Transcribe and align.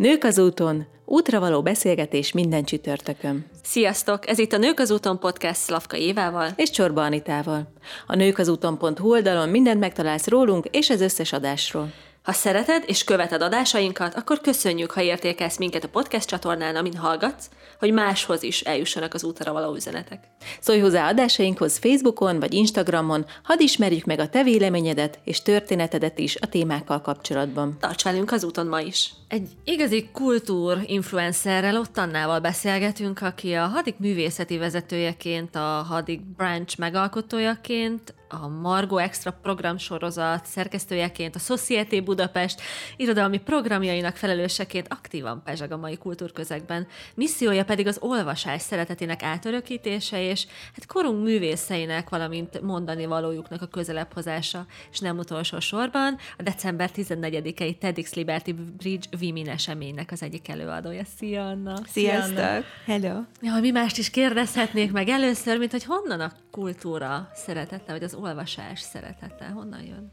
Nők 0.00 0.24
az 0.24 0.38
úton, 0.38 0.86
útra 1.04 1.40
való 1.40 1.62
beszélgetés 1.62 2.32
minden 2.32 2.64
csütörtökön. 2.64 3.46
Sziasztok! 3.62 4.28
Ez 4.28 4.38
itt 4.38 4.52
a 4.52 4.58
Nők 4.58 4.78
az 4.78 4.90
úton 4.90 5.18
podcast 5.18 5.60
Szlavka 5.60 5.96
Évával 5.96 6.50
és 6.56 6.70
Csorba 6.70 7.02
Anitával. 7.02 7.72
A 8.06 8.16
nők 8.16 8.38
az 8.38 8.48
úton.hu 8.48 9.10
oldalon 9.10 9.48
mindent 9.48 9.80
megtalálsz 9.80 10.28
rólunk 10.28 10.66
és 10.70 10.90
az 10.90 11.00
összes 11.00 11.32
adásról. 11.32 11.92
Ha 12.30 12.36
szereted 12.36 12.84
és 12.86 13.04
követed 13.04 13.42
adásainkat, 13.42 14.14
akkor 14.14 14.40
köszönjük, 14.40 14.90
ha 14.90 15.02
értékelsz 15.02 15.58
minket 15.58 15.84
a 15.84 15.88
podcast 15.88 16.28
csatornán, 16.28 16.76
amin 16.76 16.96
hallgatsz, 16.96 17.48
hogy 17.78 17.92
máshoz 17.92 18.42
is 18.42 18.60
eljussanak 18.60 19.14
az 19.14 19.24
útra 19.24 19.52
való 19.52 19.74
üzenetek. 19.74 20.24
Szólj 20.60 20.78
hozzá 20.78 21.08
adásainkhoz 21.08 21.78
Facebookon 21.78 22.40
vagy 22.40 22.54
Instagramon, 22.54 23.26
hadd 23.42 23.60
ismerjük 23.60 24.04
meg 24.04 24.18
a 24.18 24.28
te 24.28 24.42
véleményedet 24.42 25.18
és 25.24 25.42
történetedet 25.42 26.18
is 26.18 26.36
a 26.40 26.46
témákkal 26.46 27.00
kapcsolatban. 27.00 27.76
Tarts 27.80 28.04
velünk 28.04 28.32
az 28.32 28.44
úton 28.44 28.66
ma 28.66 28.80
is! 28.80 29.12
Egy 29.28 29.48
igazi 29.64 30.08
kultúr 30.12 30.78
influencerrel, 30.86 31.76
ott 31.76 31.98
Annával 31.98 32.40
beszélgetünk, 32.40 33.22
aki 33.22 33.52
a 33.52 33.66
Hadik 33.66 33.98
művészeti 33.98 34.58
vezetőjeként, 34.58 35.56
a 35.56 35.84
Hadik 35.88 36.20
branch 36.20 36.78
megalkotójaként, 36.78 38.14
a 38.32 38.48
Margo 38.48 38.96
Extra 38.96 39.32
programsorozat 39.42 40.46
szerkesztőjeként, 40.46 41.34
a 41.34 41.38
Society 41.38 42.00
Budapest 42.00 42.60
irodalmi 42.96 43.38
programjainak 43.38 44.16
felelőseként 44.16 44.86
aktívan 44.88 45.42
pezseg 45.44 45.72
a 45.72 45.76
mai 45.76 45.96
kultúrközegben. 45.96 46.86
Missziója 47.14 47.64
pedig 47.64 47.86
az 47.86 47.98
olvasás 48.00 48.62
szeretetének 48.62 49.22
átörökítése, 49.22 50.22
és 50.22 50.46
hát 50.74 50.86
korunk 50.86 51.22
művészeinek, 51.24 52.08
valamint 52.08 52.60
mondani 52.60 53.06
valójuknak 53.06 53.62
a 53.62 53.66
közelebb 53.66 54.12
hozása, 54.12 54.66
és 54.90 54.98
nem 54.98 55.18
utolsó 55.18 55.60
sorban 55.60 56.16
a 56.38 56.42
december 56.42 56.90
14-i 56.96 57.78
TEDx 57.78 58.14
Liberty 58.14 58.50
Bridge 58.76 59.08
Women 59.20 59.48
eseménynek 59.48 60.12
az 60.12 60.22
egyik 60.22 60.48
előadója. 60.48 61.02
Szia, 61.18 61.46
Anna! 61.46 61.74
Sziasztok! 61.86 62.64
Hello! 62.84 63.20
Ja, 63.40 63.54
mi 63.60 63.70
mást 63.70 63.98
is 63.98 64.10
kérdezhetnék 64.10 64.92
meg 64.92 65.08
először, 65.08 65.58
mint 65.58 65.70
hogy 65.70 65.84
honnan 65.84 66.20
a 66.20 66.32
kultúra 66.50 67.30
szeretete, 67.34 67.92
vagy 67.92 68.02
az 68.02 68.14
olvasás 68.20 68.80
szeretete, 68.80 69.48
honnan 69.48 69.82
jön? 69.82 70.12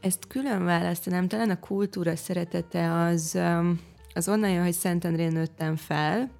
Ezt 0.00 0.26
külön 0.26 0.64
választanám, 0.64 1.28
talán 1.28 1.50
a 1.50 1.58
kultúra 1.58 2.16
szeretete 2.16 2.92
az, 2.92 3.32
um, 3.34 3.80
az 4.14 4.28
onnan 4.28 4.50
jön, 4.50 4.62
hogy 4.62 4.72
Szentendrén 4.72 5.32
nőttem 5.32 5.76
fel, 5.76 6.30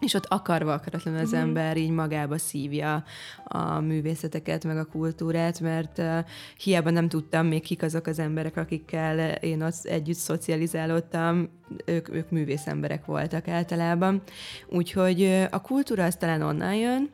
és 0.00 0.14
ott 0.14 0.26
akarva 0.26 0.72
akaratlanul 0.72 1.20
az 1.20 1.34
mm. 1.34 1.38
ember 1.38 1.76
így 1.76 1.90
magába 1.90 2.38
szívja 2.38 3.04
a 3.44 3.80
művészeteket, 3.80 4.64
meg 4.64 4.76
a 4.76 4.84
kultúrát, 4.84 5.60
mert 5.60 5.98
uh, 5.98 6.18
hiába 6.56 6.90
nem 6.90 7.08
tudtam 7.08 7.46
még 7.46 7.62
kik 7.62 7.82
azok 7.82 8.06
az 8.06 8.18
emberek, 8.18 8.56
akikkel 8.56 9.32
én 9.32 9.62
ott 9.62 9.84
együtt 9.84 10.16
szocializálódtam, 10.16 11.48
ők, 11.84 12.08
ők 12.08 12.30
művész 12.30 12.66
emberek 12.66 13.04
voltak 13.04 13.48
általában. 13.48 14.22
Úgyhogy 14.68 15.22
uh, 15.22 15.44
a 15.50 15.60
kultúra 15.60 16.04
az 16.04 16.16
talán 16.16 16.42
onnan 16.42 16.74
jön, 16.74 17.10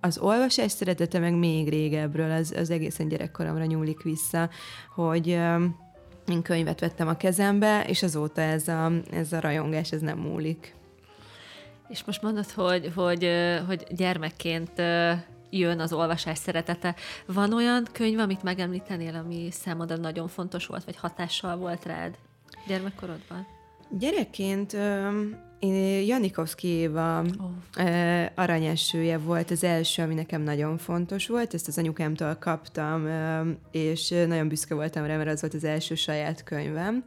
az 0.00 0.18
olvasás 0.18 0.72
szeretete 0.72 1.18
meg 1.18 1.34
még 1.34 1.68
régebről, 1.68 2.30
az, 2.30 2.54
az 2.56 2.70
egészen 2.70 3.08
gyerekkoromra 3.08 3.64
nyúlik 3.64 4.02
vissza, 4.02 4.50
hogy 4.94 5.26
én 6.26 6.42
könyvet 6.42 6.80
vettem 6.80 7.08
a 7.08 7.16
kezembe, 7.16 7.84
és 7.86 8.02
azóta 8.02 8.40
ez 8.40 8.68
a, 8.68 8.92
ez 9.10 9.32
a 9.32 9.40
rajongás, 9.40 9.92
ez 9.92 10.00
nem 10.00 10.18
múlik. 10.18 10.74
És 11.88 12.04
most 12.04 12.22
mondod, 12.22 12.50
hogy, 12.50 12.92
hogy, 12.94 13.28
hogy 13.66 13.86
gyermekként 13.90 14.72
jön 15.50 15.80
az 15.80 15.92
olvasás 15.92 16.38
szeretete. 16.38 16.94
Van 17.26 17.52
olyan 17.52 17.86
könyv, 17.92 18.18
amit 18.18 18.42
megemlítenél, 18.42 19.14
ami 19.14 19.48
számodra 19.50 19.96
nagyon 19.96 20.28
fontos 20.28 20.66
volt, 20.66 20.84
vagy 20.84 20.96
hatással 20.96 21.56
volt 21.56 21.84
rád 21.84 22.14
gyermekkorodban? 22.66 23.46
Gyerekként 23.98 24.72
én 24.72 25.49
Janikovszki 26.06 26.68
Éva 26.68 27.20
oh. 27.20 27.84
aranyesője 28.34 29.18
volt 29.18 29.50
az 29.50 29.64
első, 29.64 30.02
ami 30.02 30.14
nekem 30.14 30.42
nagyon 30.42 30.78
fontos 30.78 31.26
volt, 31.26 31.54
ezt 31.54 31.68
az 31.68 31.78
anyukámtól 31.78 32.34
kaptam, 32.34 33.08
és 33.70 34.08
nagyon 34.08 34.48
büszke 34.48 34.74
voltam 34.74 35.04
rá, 35.04 35.16
mert 35.16 35.28
az 35.28 35.40
volt 35.40 35.54
az 35.54 35.64
első 35.64 35.94
saját 35.94 36.44
könyvem, 36.44 37.04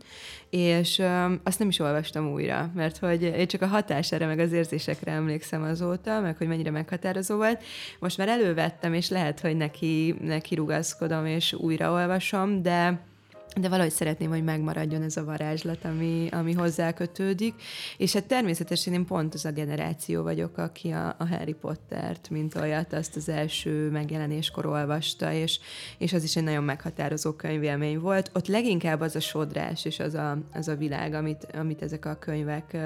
és 0.50 1.02
azt 1.44 1.60
nem 1.60 1.68
is 1.68 1.80
olvastam 1.80 2.32
újra, 2.32 2.72
mert 2.76 2.98
hogy 2.98 3.22
én 3.22 3.48
csak 3.48 3.62
a 3.62 3.68
hatására, 3.68 4.26
meg 4.26 4.40
az 4.40 4.52
érzésekre 4.52 5.12
emlékszem 5.12 5.64
azóta, 5.64 6.20
meg 6.20 6.38
hogy 6.38 6.48
mennyire 6.48 6.72
meghatározó 6.72 7.36
volt. 7.36 7.64
Most 8.00 8.18
már 8.18 8.28
elővettem, 8.28 8.94
és 8.94 9.10
lehet, 9.10 9.40
hogy 9.40 9.58
neki, 9.58 10.16
neki 10.22 10.56
rugaszkodom, 10.56 11.26
és 11.26 11.54
újraolvasom, 11.54 12.62
de 12.62 13.12
de 13.60 13.70
valahogy 13.70 13.92
szeretném, 13.92 14.30
hogy 14.30 14.44
megmaradjon 14.44 15.02
ez 15.02 15.18
a 15.18 15.24
varázslat, 15.24 15.86
ami, 15.86 16.28
ami 16.32 16.54
hozzá 16.54 16.94
kötődik. 16.94 17.54
És 17.98 18.14
hát 18.14 18.26
természetesen 18.26 18.94
én 18.94 19.06
pont 19.06 19.34
az 19.34 19.46
a 19.46 19.52
generáció 19.52 20.24
vagyok, 20.24 20.58
aki 20.58 20.90
a, 20.90 21.16
a 21.18 21.28
Harry 21.28 21.54
Pottert, 21.54 22.30
mint 22.30 22.56
olyat, 22.56 22.94
azt 22.94 23.16
az 23.16 23.30
első 23.30 23.90
megjelenéskor 23.90 24.66
olvasta, 24.66 25.32
és, 25.32 25.60
és 25.98 26.14
az 26.14 26.24
is 26.24 26.36
egy 26.36 26.44
nagyon 26.44 26.64
meghatározó 26.64 27.32
könyvélmény 27.32 28.00
volt. 28.00 28.32
Ott 28.34 28.48
leginkább 28.48 29.02
az 29.02 29.16
a 29.16 29.20
sodrás, 29.20 29.86
és 29.86 30.00
az 30.00 30.14
a, 30.14 30.38
az 30.54 30.68
a 30.68 30.76
világ, 30.76 31.14
amit, 31.14 31.48
amit 31.54 31.82
ezek 31.82 32.06
a 32.06 32.16
könyvek 32.16 32.78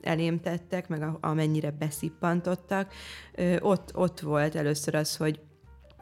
elém 0.00 0.40
tettek, 0.40 0.88
meg 0.88 1.02
a, 1.02 1.18
amennyire 1.20 1.70
beszippantottak. 1.70 2.92
Ott, 3.60 3.90
ott 3.94 4.20
volt 4.20 4.54
először 4.54 4.94
az, 4.94 5.16
hogy 5.16 5.40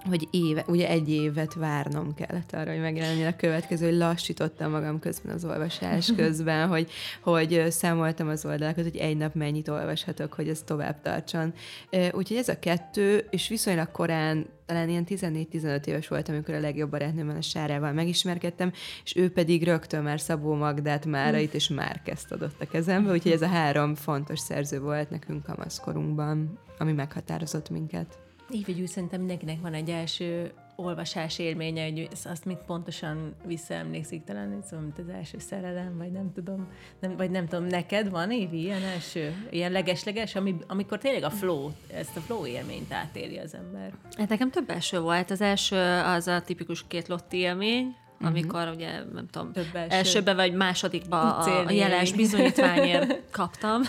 hogy 0.08 0.28
éve, 0.30 0.64
ugye 0.66 0.88
egy 0.88 1.10
évet 1.10 1.54
várnom 1.54 2.14
kellett 2.14 2.52
arra, 2.52 2.70
hogy 2.70 2.80
megjelenjen 2.80 3.32
a 3.32 3.36
következő, 3.36 3.88
hogy 3.88 3.96
lassítottam 3.96 4.70
magam 4.70 4.98
közben 4.98 5.34
az 5.34 5.44
olvasás 5.44 6.12
közben, 6.16 6.68
hogy, 6.68 6.90
hogy 7.20 7.66
számoltam 7.70 8.28
az 8.28 8.44
oldalakat, 8.44 8.84
hogy 8.84 8.96
egy 8.96 9.16
nap 9.16 9.34
mennyit 9.34 9.68
olvashatok, 9.68 10.32
hogy 10.32 10.48
ez 10.48 10.62
tovább 10.62 11.00
tartson. 11.02 11.54
Úgyhogy 11.90 12.36
ez 12.36 12.48
a 12.48 12.58
kettő, 12.58 13.26
és 13.30 13.48
viszonylag 13.48 13.90
korán 13.90 14.46
talán 14.66 14.88
ilyen 14.88 15.06
14-15 15.08 15.86
éves 15.86 16.08
voltam, 16.08 16.34
amikor 16.34 16.54
a 16.54 16.60
legjobb 16.60 16.90
barátnőmmel 16.90 17.36
a 17.36 17.42
Sárával 17.42 17.92
megismerkedtem, 17.92 18.72
és 19.04 19.16
ő 19.16 19.30
pedig 19.30 19.64
rögtön 19.64 20.02
már 20.02 20.20
Szabó 20.20 20.54
Magdát 20.54 21.06
Márait 21.06 21.54
és 21.54 21.69
már 21.69 22.02
kezd 22.02 22.32
adott 22.32 22.60
a 22.60 22.66
kezembe, 22.66 23.12
úgyhogy 23.12 23.32
ez 23.32 23.42
a 23.42 23.46
három 23.46 23.94
fontos 23.94 24.38
szerző 24.38 24.80
volt 24.80 25.10
nekünk 25.10 25.42
kamaszkorunkban, 25.42 26.58
ami 26.78 26.92
meghatározott 26.92 27.70
minket. 27.70 28.19
Így 28.52 28.66
vagy 28.66 28.80
úgy 28.80 28.88
szerintem 28.88 29.18
mindenkinek 29.18 29.60
van 29.60 29.74
egy 29.74 29.90
első 29.90 30.52
olvasás 30.76 31.38
élménye, 31.38 31.84
hogy 31.84 32.08
azt 32.24 32.44
mit 32.44 32.58
pontosan 32.66 33.34
visszaemlékszik 33.44 34.24
talán, 34.24 34.62
szóval, 34.62 34.84
mint 34.84 34.98
az 34.98 35.08
első 35.08 35.38
szerelem, 35.38 35.98
vagy 35.98 36.12
nem 36.12 36.32
tudom, 36.32 36.68
nem, 37.00 37.16
vagy 37.16 37.30
nem 37.30 37.46
tudom, 37.46 37.64
neked 37.64 38.10
van 38.10 38.30
Évi 38.30 38.60
ilyen 38.60 38.82
első, 38.82 39.46
ilyen 39.50 39.72
legesleges, 39.72 40.34
ami, 40.34 40.56
amikor 40.66 40.98
tényleg 40.98 41.22
a 41.22 41.30
flow, 41.30 41.70
ezt 41.92 42.16
a 42.16 42.20
flow 42.20 42.46
élményt 42.46 42.92
átéli 42.92 43.38
az 43.38 43.54
ember? 43.54 43.94
Hát 44.16 44.28
nekem 44.28 44.50
több 44.50 44.70
első 44.70 45.00
volt. 45.00 45.30
Az 45.30 45.40
első 45.40 45.76
az 46.04 46.26
a 46.26 46.42
tipikus 46.42 46.86
két 46.86 47.08
lotti 47.08 47.36
élmény, 47.36 47.96
uh-huh. 48.22 48.36
amikor 48.36 48.72
ugye, 48.74 48.90
nem 49.12 49.26
tudom, 49.30 49.52
Több 49.52 49.74
első. 49.74 49.96
elsőbe 49.96 50.34
vagy 50.34 50.52
másodikba 50.52 51.36
a, 51.36 51.66
a 51.66 51.70
jeles 51.70 52.12
bizonyítványért 52.12 53.20
kaptam. 53.30 53.82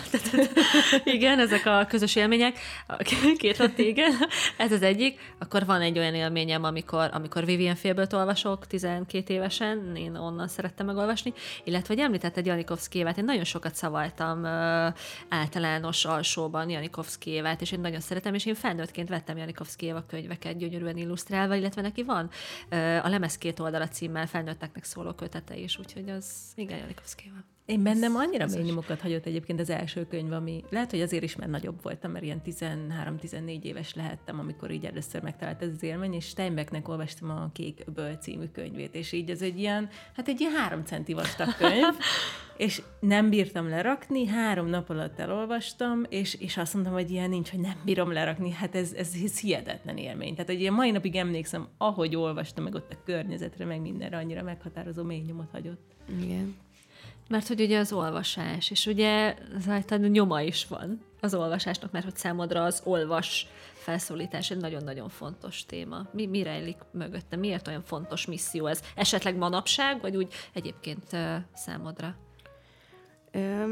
Igen, 1.04 1.38
ezek 1.38 1.66
a 1.66 1.86
közös 1.88 2.16
élmények. 2.16 2.58
Két 3.36 3.60
ott, 3.60 3.78
igen. 3.78 4.12
Ez 4.56 4.72
az 4.72 4.82
egyik. 4.82 5.20
Akkor 5.38 5.66
van 5.66 5.80
egy 5.80 5.98
olyan 5.98 6.14
élményem, 6.14 6.64
amikor, 6.64 7.10
amikor 7.12 7.44
Vivian 7.44 7.74
Félből 7.74 8.06
olvasok 8.12 8.66
12 8.66 9.34
évesen, 9.34 9.96
én 9.96 10.16
onnan 10.16 10.48
szerettem 10.48 10.86
megolvasni, 10.86 11.32
illetve, 11.64 11.94
hogy 11.94 12.02
említetted 12.02 12.46
Janikovszki 12.46 12.98
évet, 12.98 13.18
én 13.18 13.24
nagyon 13.24 13.44
sokat 13.44 13.74
szavaltam 13.74 14.44
általános 15.28 16.04
alsóban 16.04 16.70
Janikovszki 16.70 17.30
évet, 17.30 17.60
és 17.60 17.72
én 17.72 17.80
nagyon 17.80 18.00
szeretem, 18.00 18.34
és 18.34 18.46
én 18.46 18.54
felnőttként 18.54 19.08
vettem 19.08 19.36
Janikovszki 19.36 19.86
éva 19.86 20.04
könyveket 20.08 20.56
gyönyörűen 20.56 20.96
illusztrálva, 20.96 21.54
illetve 21.54 21.82
neki 21.82 22.02
van 22.02 22.30
a 23.02 23.08
lemez 23.08 23.38
két 23.38 23.60
oldala 23.60 23.88
címmel 23.88 24.23
felnőtteknek 24.26 24.84
szóló 24.84 25.12
kötete 25.12 25.56
is, 25.56 25.78
úgyhogy 25.78 26.10
az 26.10 26.52
igen, 26.54 26.78
Janikovszkival. 26.78 27.44
Én 27.66 27.82
bennem 27.82 28.16
annyira 28.16 28.46
mély 28.46 28.62
nyomokat 28.62 29.00
hagyott 29.00 29.26
egyébként 29.26 29.60
az 29.60 29.70
első 29.70 30.06
könyv, 30.06 30.32
ami 30.32 30.64
lehet, 30.70 30.90
hogy 30.90 31.00
azért 31.00 31.22
is, 31.22 31.36
mert 31.36 31.50
nagyobb 31.50 31.82
voltam, 31.82 32.10
mert 32.10 32.24
ilyen 32.24 32.42
13-14 32.46 33.62
éves 33.62 33.94
lehettem, 33.94 34.38
amikor 34.38 34.70
így 34.70 34.84
először 34.84 35.22
megtalált 35.22 35.62
ez 35.62 35.68
az 35.74 35.82
élmény, 35.82 36.12
és 36.12 36.26
Steinbecknek 36.26 36.88
olvastam 36.88 37.30
a 37.30 37.50
Kék 37.52 37.82
Öböl 37.86 38.14
című 38.14 38.46
könyvét, 38.46 38.94
és 38.94 39.12
így 39.12 39.30
ez 39.30 39.42
egy 39.42 39.58
ilyen, 39.58 39.88
hát 40.16 40.28
egy 40.28 40.40
ilyen 40.40 40.52
három 40.52 40.84
centi 40.84 41.12
vastag 41.12 41.56
könyv, 41.56 41.94
és 42.56 42.82
nem 43.00 43.30
bírtam 43.30 43.68
lerakni, 43.68 44.26
három 44.26 44.66
nap 44.66 44.90
alatt 44.90 45.18
elolvastam, 45.18 46.02
és, 46.08 46.34
és 46.34 46.56
azt 46.56 46.74
mondtam, 46.74 46.94
hogy 46.94 47.10
ilyen 47.10 47.28
nincs, 47.28 47.50
hogy 47.50 47.60
nem 47.60 47.80
bírom 47.84 48.12
lerakni, 48.12 48.50
hát 48.50 48.74
ez, 48.74 48.92
ez, 48.92 49.12
ez 49.24 49.40
hihetetlen 49.40 49.96
élmény. 49.96 50.34
Tehát, 50.34 50.50
hogy 50.50 50.60
ilyen 50.60 50.74
mai 50.74 50.90
napig 50.90 51.16
emlékszem, 51.16 51.68
ahogy 51.78 52.16
olvastam, 52.16 52.64
meg 52.64 52.74
ott 52.74 52.92
a 52.92 53.02
környezetre, 53.04 53.64
meg 53.64 53.80
mindenre 53.80 54.16
annyira 54.16 54.42
meghatározó 54.42 55.02
mély 55.02 55.20
nyomot 55.20 55.50
hagyott. 55.50 55.94
Igen. 56.22 56.54
Mert 57.28 57.48
hogy 57.48 57.60
ugye 57.60 57.78
az 57.78 57.92
olvasás, 57.92 58.70
és 58.70 58.86
ugye 58.86 59.36
az 59.56 59.84
nyoma 59.98 60.40
is 60.40 60.66
van 60.66 61.00
az 61.20 61.34
olvasásnak, 61.34 61.92
mert 61.92 62.04
hogy 62.04 62.16
számodra 62.16 62.64
az 62.64 62.80
olvas 62.84 63.46
felszólítás 63.72 64.50
egy 64.50 64.56
nagyon-nagyon 64.56 65.08
fontos 65.08 65.66
téma. 65.66 66.06
Mi, 66.12 66.26
mi 66.26 66.42
rejlik 66.42 66.76
mögötte? 66.90 67.36
Miért 67.36 67.68
olyan 67.68 67.82
fontos 67.82 68.26
misszió 68.26 68.66
ez? 68.66 68.80
Esetleg 68.94 69.36
manapság, 69.36 70.00
vagy 70.00 70.16
úgy 70.16 70.32
egyébként 70.52 71.16
számodra? 71.54 72.16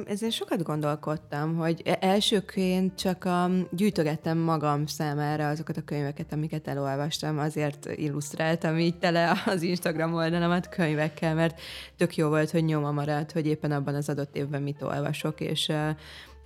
Ezen 0.07 0.31
sokat 0.31 0.63
gondolkodtam, 0.63 1.57
hogy 1.57 1.83
e- 1.85 1.99
elsőként 2.01 2.95
csak 2.95 3.25
a, 3.25 3.51
gyűjtögettem 3.71 4.39
magam 4.39 4.87
számára 4.87 5.49
azokat 5.49 5.77
a 5.77 5.83
könyveket, 5.83 6.33
amiket 6.33 6.69
elolvastam, 6.69 7.39
azért 7.39 7.87
illusztráltam 7.95 8.79
így 8.79 8.99
tele 8.99 9.43
az 9.47 9.63
Instagram 9.63 10.15
oldalamat 10.15 10.69
könyvekkel, 10.69 11.35
mert 11.35 11.61
tök 11.97 12.17
jó 12.17 12.29
volt, 12.29 12.51
hogy 12.51 12.65
nyoma 12.65 12.91
maradt, 12.91 13.33
hogy 13.33 13.47
éppen 13.47 13.73
abban 13.73 13.95
az 13.95 14.09
adott 14.09 14.37
évben 14.37 14.63
mit 14.63 14.83
olvasok, 14.83 15.41
és, 15.41 15.73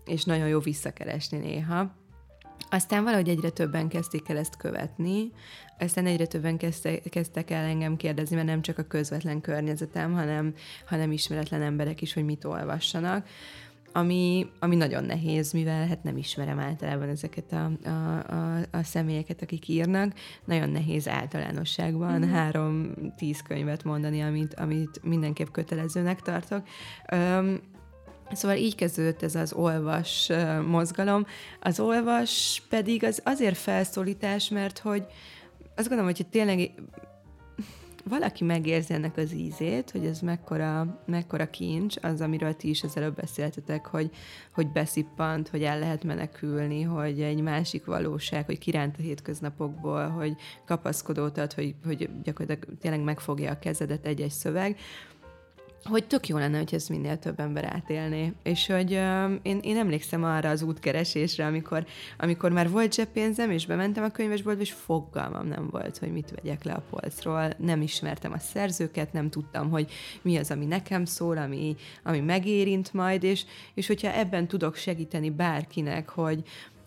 és 0.04 0.24
nagyon 0.24 0.48
jó 0.48 0.58
visszakeresni 0.58 1.38
néha. 1.38 1.94
Aztán 2.70 3.04
valahogy 3.04 3.28
egyre 3.28 3.50
többen 3.50 3.88
kezdték 3.88 4.28
el 4.28 4.36
ezt 4.36 4.56
követni, 4.56 5.32
aztán 5.78 6.06
egyre 6.06 6.26
többen 6.26 6.56
kezdte, 6.56 6.98
kezdtek 6.98 7.50
el 7.50 7.64
engem 7.64 7.96
kérdezni, 7.96 8.36
mert 8.36 8.48
nem 8.48 8.62
csak 8.62 8.78
a 8.78 8.82
közvetlen 8.82 9.40
környezetem, 9.40 10.12
hanem, 10.12 10.54
hanem 10.86 11.12
ismeretlen 11.12 11.62
emberek 11.62 12.02
is, 12.02 12.12
hogy 12.12 12.24
mit 12.24 12.44
olvassanak 12.44 13.26
ami, 13.96 14.46
ami 14.58 14.76
nagyon 14.76 15.04
nehéz, 15.04 15.52
mivel 15.52 15.86
hát 15.86 16.02
nem 16.02 16.16
ismerem 16.16 16.58
általában 16.58 17.08
ezeket 17.08 17.52
a, 17.52 17.70
a, 17.84 18.32
a, 18.34 18.58
a 18.70 18.82
személyeket, 18.82 19.42
akik 19.42 19.68
írnak. 19.68 20.12
Nagyon 20.44 20.70
nehéz 20.70 21.08
általánosságban 21.08 22.20
mm. 22.20 22.30
három-tíz 22.30 23.42
könyvet 23.42 23.84
mondani, 23.84 24.22
amit, 24.22 24.54
amit 24.54 25.00
mindenképp 25.02 25.50
kötelezőnek 25.52 26.20
tartok. 26.20 26.62
Um, 27.12 27.58
Szóval 28.32 28.56
így 28.56 28.74
kezdődött 28.74 29.22
ez 29.22 29.34
az 29.34 29.52
olvas 29.52 30.30
mozgalom. 30.66 31.26
Az 31.60 31.80
olvas 31.80 32.62
pedig 32.68 33.04
az 33.04 33.20
azért 33.24 33.56
felszólítás, 33.56 34.48
mert 34.48 34.78
hogy 34.78 35.06
azt 35.76 35.88
gondolom, 35.88 36.12
hogy 36.16 36.26
tényleg 36.30 36.70
valaki 38.08 38.44
megérzi 38.44 38.94
ennek 38.94 39.16
az 39.16 39.32
ízét, 39.32 39.90
hogy 39.90 40.06
ez 40.06 40.20
mekkora, 40.20 41.00
mekkora 41.06 41.50
kincs, 41.50 41.96
az, 42.02 42.20
amiről 42.20 42.56
ti 42.56 42.68
is 42.68 42.82
az 42.82 42.96
előbb 42.96 43.14
beszéltetek, 43.14 43.86
hogy, 43.86 44.10
hogy 44.54 44.72
beszippant, 44.72 45.48
hogy 45.48 45.62
el 45.62 45.78
lehet 45.78 46.04
menekülni, 46.04 46.82
hogy 46.82 47.20
egy 47.20 47.40
másik 47.40 47.84
valóság, 47.84 48.44
hogy 48.44 48.58
kiránt 48.58 48.96
a 48.98 49.02
hétköznapokból, 49.02 50.08
hogy 50.08 50.36
kapaszkodót 50.66 51.38
ad, 51.38 51.52
hogy, 51.52 51.74
hogy 51.84 52.10
gyakorlatilag 52.22 52.78
tényleg 52.80 53.00
megfogja 53.02 53.50
a 53.50 53.58
kezedet 53.58 54.06
egy-egy 54.06 54.30
szöveg, 54.30 54.78
hogy 55.86 56.06
tök 56.06 56.28
jó 56.28 56.38
lenne, 56.38 56.58
hogy 56.58 56.74
ezt 56.74 56.88
minél 56.88 57.18
több 57.18 57.40
ember 57.40 57.64
átélné. 57.64 58.32
És 58.42 58.66
hogy 58.66 58.92
uh, 58.92 59.32
én, 59.42 59.58
én 59.62 59.76
emlékszem 59.76 60.24
arra 60.24 60.48
az 60.48 60.62
útkeresésre, 60.62 61.46
amikor, 61.46 61.86
amikor 62.18 62.50
már 62.50 62.70
volt 62.70 62.94
zseppénzem, 62.94 63.50
és 63.50 63.66
bementem 63.66 64.04
a 64.04 64.10
könyvesboltba, 64.10 64.62
és 64.62 64.72
fogalmam 64.72 65.46
nem 65.46 65.68
volt, 65.70 65.98
hogy 65.98 66.12
mit 66.12 66.30
vegyek 66.34 66.64
le 66.64 66.72
a 66.72 66.82
polcról. 66.90 67.52
Nem 67.58 67.82
ismertem 67.82 68.32
a 68.32 68.38
szerzőket, 68.38 69.12
nem 69.12 69.30
tudtam, 69.30 69.70
hogy 69.70 69.90
mi 70.22 70.36
az, 70.36 70.50
ami 70.50 70.64
nekem 70.64 71.04
szól, 71.04 71.36
ami, 71.36 71.76
ami 72.02 72.20
megérint 72.20 72.92
majd, 72.92 73.22
és, 73.22 73.44
és 73.74 73.86
hogyha 73.86 74.12
ebben 74.12 74.48
tudok 74.48 74.76
segíteni 74.76 75.30
bárkinek, 75.30 76.08
hogy, 76.08 76.42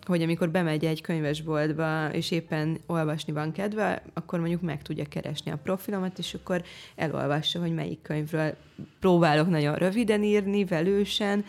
hogy 0.09 0.21
amikor 0.21 0.49
bemegy 0.49 0.85
egy 0.85 1.01
könyvesboltba, 1.01 2.07
és 2.11 2.31
éppen 2.31 2.77
olvasni 2.85 3.33
van 3.33 3.51
kedve, 3.51 4.03
akkor 4.13 4.39
mondjuk 4.39 4.61
meg 4.61 4.81
tudja 4.81 5.05
keresni 5.05 5.51
a 5.51 5.59
profilomat, 5.63 6.17
és 6.17 6.33
akkor 6.33 6.63
elolvassa, 6.95 7.59
hogy 7.59 7.73
melyik 7.73 8.01
könyvről 8.01 8.55
próbálok 8.99 9.49
nagyon 9.49 9.75
röviden 9.75 10.23
írni, 10.23 10.65
velősen, 10.65 11.45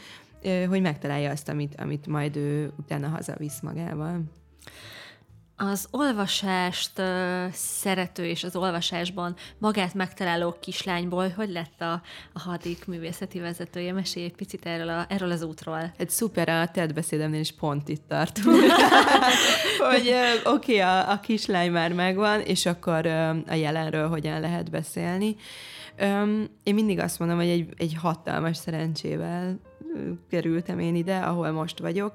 hogy 0.68 0.80
megtalálja 0.80 1.30
azt, 1.30 1.48
amit, 1.48 1.74
amit 1.80 2.06
majd 2.06 2.36
ő 2.36 2.72
utána 2.78 3.08
hazavisz 3.08 3.60
magával. 3.60 4.22
Az 5.62 5.88
olvasást 5.90 7.02
szerető 7.52 8.24
és 8.24 8.44
az 8.44 8.56
olvasásban 8.56 9.36
magát 9.58 9.94
megtaláló 9.94 10.56
kislányból, 10.60 11.28
hogy 11.28 11.50
lett 11.50 11.80
a, 11.80 12.02
a 12.32 12.40
hadik 12.40 12.86
művészeti 12.86 13.40
vezetője? 13.40 13.92
Mesélj 13.92 14.24
egy 14.24 14.34
picit 14.34 14.66
erről, 14.66 14.88
a, 14.88 15.06
erről 15.08 15.30
az 15.30 15.42
útról. 15.42 15.92
Egy 15.96 16.10
szuper, 16.10 16.48
a 16.48 16.68
TED 16.68 16.94
beszédemnél 16.94 17.40
is 17.40 17.52
pont 17.52 17.88
itt 17.88 18.08
tartunk. 18.08 18.56
hogy 19.90 20.12
oké, 20.44 20.72
okay, 20.72 20.80
a, 20.80 21.10
a 21.10 21.20
kislány 21.20 21.70
már 21.70 21.92
megvan, 21.92 22.40
és 22.40 22.66
akkor 22.66 23.06
uh, 23.06 23.36
a 23.46 23.54
jelenről 23.54 24.08
hogyan 24.08 24.40
lehet 24.40 24.70
beszélni. 24.70 25.36
Um, 26.00 26.44
én 26.62 26.74
mindig 26.74 26.98
azt 26.98 27.18
mondom, 27.18 27.36
hogy 27.36 27.48
egy, 27.48 27.68
egy 27.76 27.96
hatalmas 28.00 28.56
szerencsével 28.56 29.60
kerültem 30.30 30.78
én 30.78 30.94
ide, 30.94 31.16
ahol 31.16 31.50
most 31.50 31.78
vagyok, 31.78 32.12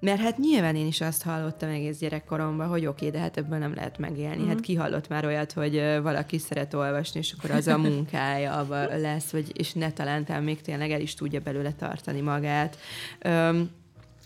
mert 0.00 0.20
hát 0.20 0.38
nyilván 0.38 0.76
én 0.76 0.86
is 0.86 1.00
azt 1.00 1.22
hallottam 1.22 1.68
egész 1.68 1.98
gyerekkoromban, 1.98 2.68
hogy 2.68 2.86
oké, 2.86 3.10
de 3.10 3.18
hát 3.18 3.36
ebből 3.36 3.58
nem 3.58 3.74
lehet 3.74 3.98
megélni. 3.98 4.42
Mm. 4.42 4.46
Hát 4.48 4.60
ki 4.60 4.74
hallott 4.74 5.08
már 5.08 5.24
olyat, 5.24 5.52
hogy 5.52 5.82
valaki 6.02 6.38
szeret 6.38 6.74
olvasni, 6.74 7.20
és 7.20 7.34
akkor 7.38 7.50
az 7.50 7.66
a 7.66 7.78
munkája 7.78 8.66
lesz, 8.96 9.30
vagy, 9.30 9.58
és 9.58 9.72
ne 9.72 9.92
talán 9.92 10.42
még 10.42 10.60
tényleg 10.60 10.90
el 10.90 11.00
is 11.00 11.14
tudja 11.14 11.40
belőle 11.40 11.72
tartani 11.72 12.20
magát. 12.20 12.78
Um, 13.24 13.70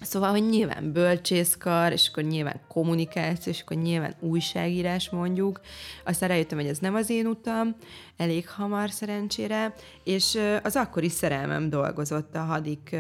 Szóval, 0.01 0.31
hogy 0.31 0.49
nyilván 0.49 0.93
bölcsészkar, 0.93 1.93
és 1.93 2.09
akkor 2.09 2.23
nyilván 2.23 2.61
kommunikáció, 2.69 3.53
és 3.53 3.61
akkor 3.61 3.77
nyilván 3.77 4.15
újságírás 4.21 5.11
mondjuk. 5.11 5.61
Aztán 6.05 6.29
rájöttem, 6.29 6.59
hogy 6.59 6.67
ez 6.67 6.79
nem 6.79 6.95
az 6.95 7.11
én 7.11 7.27
utam, 7.27 7.77
elég 8.17 8.49
hamar 8.49 8.91
szerencsére, 8.91 9.75
és 10.05 10.39
az 10.63 10.77
akkori 10.77 11.09
szerelmem 11.09 11.71
dolgozott 11.71 12.37
a 12.37 12.41
hadik 12.41 12.97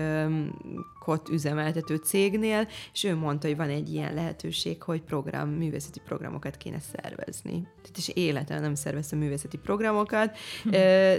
kot 1.04 1.28
üzemeltető 1.28 1.96
cégnél, 1.96 2.68
és 2.92 3.04
ő 3.04 3.14
mondta, 3.14 3.46
hogy 3.46 3.56
van 3.56 3.68
egy 3.68 3.92
ilyen 3.92 4.14
lehetőség, 4.14 4.82
hogy 4.82 5.02
program, 5.02 5.48
művészeti 5.48 6.00
programokat 6.04 6.56
kéne 6.56 6.80
szervezni. 6.80 7.68
Tehát 7.82 7.96
és 7.96 8.08
életem 8.08 8.60
nem 8.60 8.74
szerveztem 8.74 9.18
művészeti 9.18 9.56
programokat, 9.56 10.36
hm. 10.62 10.70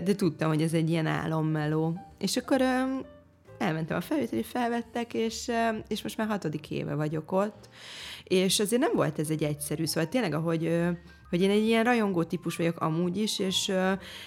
de 0.03 0.15
tudtam, 0.15 0.49
hogy 0.49 0.61
ez 0.61 0.73
egy 0.73 0.89
ilyen 0.89 1.05
álommeló. 1.05 1.99
És 2.17 2.37
akkor 2.37 2.61
elmentem 3.61 3.97
a 3.97 4.01
felvételi, 4.01 4.43
felvettek, 4.43 5.13
és, 5.13 5.51
és 5.87 6.03
most 6.03 6.17
már 6.17 6.27
hatodik 6.27 6.71
éve 6.71 6.95
vagyok 6.95 7.31
ott, 7.31 7.69
és 8.23 8.59
azért 8.59 8.81
nem 8.81 8.91
volt 8.95 9.19
ez 9.19 9.29
egy 9.29 9.43
egyszerű, 9.43 9.85
szóval 9.85 10.09
tényleg, 10.09 10.33
ahogy 10.33 10.89
hogy 11.31 11.41
én 11.41 11.49
egy 11.49 11.65
ilyen 11.65 11.83
rajongó 11.83 12.23
típus 12.23 12.55
vagyok 12.55 12.79
amúgy 12.79 13.17
is, 13.17 13.39
és 13.39 13.71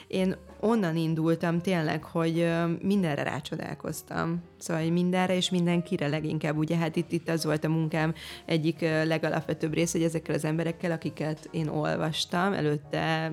én 0.07 0.37
onnan 0.61 0.97
indultam 0.97 1.61
tényleg, 1.61 2.05
hogy 2.05 2.53
mindenre 2.83 3.23
rácsodálkoztam. 3.23 4.43
Szóval 4.59 4.91
mindenre 4.91 5.37
és 5.37 5.51
mindenkire 5.51 6.09
leginkább. 6.09 6.57
Ugye 6.57 6.77
hát 6.77 6.97
itt, 6.97 7.13
itt 7.13 7.29
az 7.29 7.45
volt 7.45 7.65
a 7.65 7.69
munkám 7.69 8.15
egyik 8.45 8.81
legalapvetőbb 8.81 9.75
rész, 9.75 9.93
hogy 9.93 10.03
ezekkel 10.03 10.35
az 10.35 10.45
emberekkel, 10.45 10.91
akiket 10.91 11.49
én 11.51 11.69
olvastam, 11.69 12.53
előtte 12.53 13.33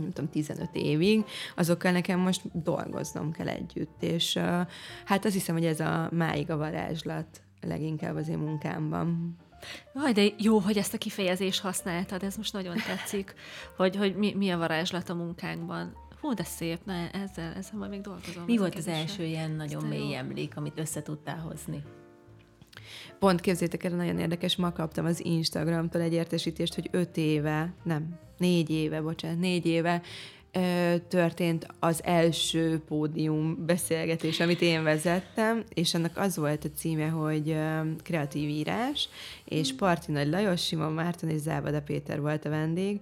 nem 0.00 0.12
tudom, 0.12 0.30
15 0.30 0.68
évig, 0.72 1.24
azokkal 1.56 1.92
nekem 1.92 2.18
most 2.18 2.62
dolgoznom 2.62 3.32
kell 3.32 3.48
együtt, 3.48 4.02
és 4.02 4.34
uh, 4.34 4.60
hát 5.04 5.24
azt 5.24 5.34
hiszem, 5.34 5.54
hogy 5.54 5.64
ez 5.64 5.80
a 5.80 6.08
máig 6.12 6.50
a 6.50 6.56
varázslat 6.56 7.40
leginkább 7.60 8.16
az 8.16 8.28
én 8.28 8.38
munkámban. 8.38 9.36
Aj, 9.94 10.12
de 10.12 10.26
jó, 10.38 10.58
hogy 10.58 10.76
ezt 10.76 10.94
a 10.94 10.98
kifejezést 10.98 11.60
használtad, 11.60 12.22
ez 12.22 12.36
most 12.36 12.52
nagyon 12.52 12.76
tetszik, 12.86 13.34
hogy, 13.76 13.96
hogy 13.96 14.16
mi, 14.16 14.34
mi 14.34 14.50
a 14.50 14.58
varázslat 14.58 15.08
a 15.08 15.14
munkánkban. 15.14 15.92
Hú, 16.20 16.34
de 16.34 16.44
szép, 16.44 16.78
na, 16.84 16.92
ezzel, 16.92 17.52
ezzel 17.54 17.78
majd 17.78 17.90
még 17.90 18.00
dolgozom. 18.00 18.44
Mi 18.46 18.56
volt 18.56 18.74
az 18.74 18.86
első 18.86 19.24
ilyen 19.24 19.50
nagyon 19.50 19.84
mély 19.84 20.14
emlék, 20.14 20.56
amit 20.56 20.78
össze 20.78 21.02
tudtál 21.02 21.38
hozni? 21.38 21.82
Pont 23.18 23.40
képzétek 23.40 23.84
el, 23.84 23.90
nagyon 23.90 24.18
érdekes, 24.18 24.56
ma 24.56 24.72
kaptam 24.72 25.04
az 25.04 25.24
Instagramtól 25.24 26.00
egy 26.00 26.12
értesítést, 26.12 26.74
hogy 26.74 26.88
öt 26.90 27.16
éve, 27.16 27.72
nem, 27.82 28.18
négy 28.38 28.70
éve, 28.70 29.00
bocsánat, 29.00 29.38
négy 29.38 29.66
éve 29.66 30.02
történt 31.08 31.66
az 31.78 32.00
első 32.04 32.82
pódium 32.88 33.64
beszélgetés, 33.66 34.40
amit 34.40 34.60
én 34.60 34.82
vezettem, 34.82 35.64
és 35.74 35.94
annak 35.94 36.16
az 36.16 36.36
volt 36.36 36.64
a 36.64 36.68
címe, 36.76 37.06
hogy 37.08 37.56
kreatív 38.02 38.48
írás, 38.48 39.08
és 39.44 39.74
Parti 39.74 40.12
Nagy 40.12 40.28
Lajos, 40.28 40.66
Simon 40.66 40.92
Márton 40.92 41.30
és 41.30 41.40
Zábada 41.40 41.82
Péter 41.82 42.20
volt 42.20 42.44
a 42.44 42.48
vendég, 42.48 43.00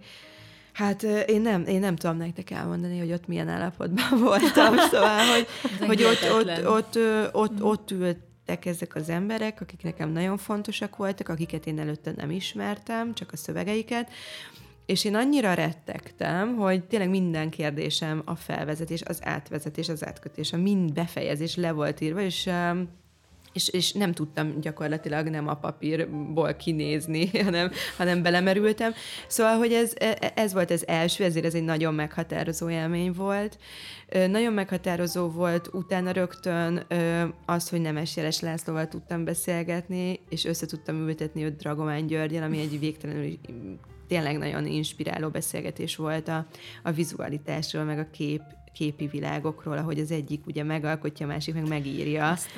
Hát 0.72 1.02
én 1.02 1.40
nem, 1.40 1.64
én 1.66 1.80
nem 1.80 1.96
tudom 1.96 2.16
nektek 2.16 2.50
elmondani, 2.50 2.98
hogy 2.98 3.12
ott 3.12 3.26
milyen 3.26 3.48
állapotban 3.48 4.18
voltam, 4.28 4.76
szóval, 4.90 5.24
hogy, 5.24 5.46
hogy 5.86 6.02
ott, 6.02 6.30
ott, 6.32 6.66
ott, 6.66 6.98
ott, 7.32 7.62
ott 7.62 7.90
ült 7.90 8.18
lettek 8.48 8.66
ezek 8.66 8.94
az 8.94 9.08
emberek, 9.08 9.60
akik 9.60 9.82
nekem 9.82 10.10
nagyon 10.10 10.36
fontosak 10.36 10.96
voltak, 10.96 11.28
akiket 11.28 11.66
én 11.66 11.78
előtte 11.78 12.12
nem 12.16 12.30
ismertem, 12.30 13.14
csak 13.14 13.32
a 13.32 13.36
szövegeiket, 13.36 14.10
és 14.86 15.04
én 15.04 15.14
annyira 15.14 15.54
rettegtem, 15.54 16.56
hogy 16.56 16.84
tényleg 16.84 17.08
minden 17.10 17.50
kérdésem 17.50 18.22
a 18.24 18.34
felvezetés, 18.34 19.02
az 19.02 19.18
átvezetés, 19.22 19.88
az 19.88 20.06
átkötés, 20.06 20.52
a 20.52 20.56
mind 20.56 20.92
befejezés 20.92 21.56
le 21.56 21.72
volt 21.72 22.00
írva, 22.00 22.20
és 22.20 22.46
um, 22.46 22.88
és, 23.52 23.68
és 23.68 23.92
nem 23.92 24.12
tudtam 24.12 24.60
gyakorlatilag 24.60 25.28
nem 25.28 25.48
a 25.48 25.54
papírból 25.54 26.54
kinézni, 26.54 27.30
hanem, 27.44 27.70
hanem 27.96 28.22
belemerültem. 28.22 28.92
Szóval, 29.26 29.56
hogy 29.56 29.72
ez, 29.72 29.92
e, 29.98 30.32
ez 30.34 30.52
volt 30.52 30.70
az 30.70 30.86
első, 30.86 31.24
ezért 31.24 31.44
ez 31.44 31.54
egy 31.54 31.64
nagyon 31.64 31.94
meghatározó 31.94 32.70
élmény 32.70 33.12
volt. 33.12 33.58
Nagyon 34.28 34.52
meghatározó 34.52 35.28
volt 35.28 35.68
utána 35.72 36.10
rögtön 36.10 36.86
az, 37.46 37.68
hogy 37.68 37.80
Nemes 37.80 38.16
Jeles 38.16 38.40
Lászlóval 38.40 38.88
tudtam 38.88 39.24
beszélgetni, 39.24 40.20
és 40.28 40.44
össze 40.44 40.66
ültetni 40.88 41.44
őt 41.44 41.56
Dragomány 41.56 42.06
Györgyel, 42.06 42.42
ami 42.42 42.60
egy 42.60 42.78
végtelenül 42.78 43.38
tényleg 44.08 44.38
nagyon 44.38 44.66
inspiráló 44.66 45.28
beszélgetés 45.28 45.96
volt 45.96 46.28
a, 46.28 46.46
a 46.82 46.90
vizualitásról, 46.90 47.84
meg 47.84 47.98
a 47.98 48.10
kép 48.10 48.40
képi 48.72 49.06
világokról, 49.06 49.76
ahogy 49.76 49.98
az 49.98 50.10
egyik 50.10 50.46
ugye 50.46 50.62
megalkotja, 50.62 51.26
a 51.26 51.28
másik 51.28 51.54
meg 51.54 51.68
megírja. 51.68 52.30
Azt, 52.30 52.50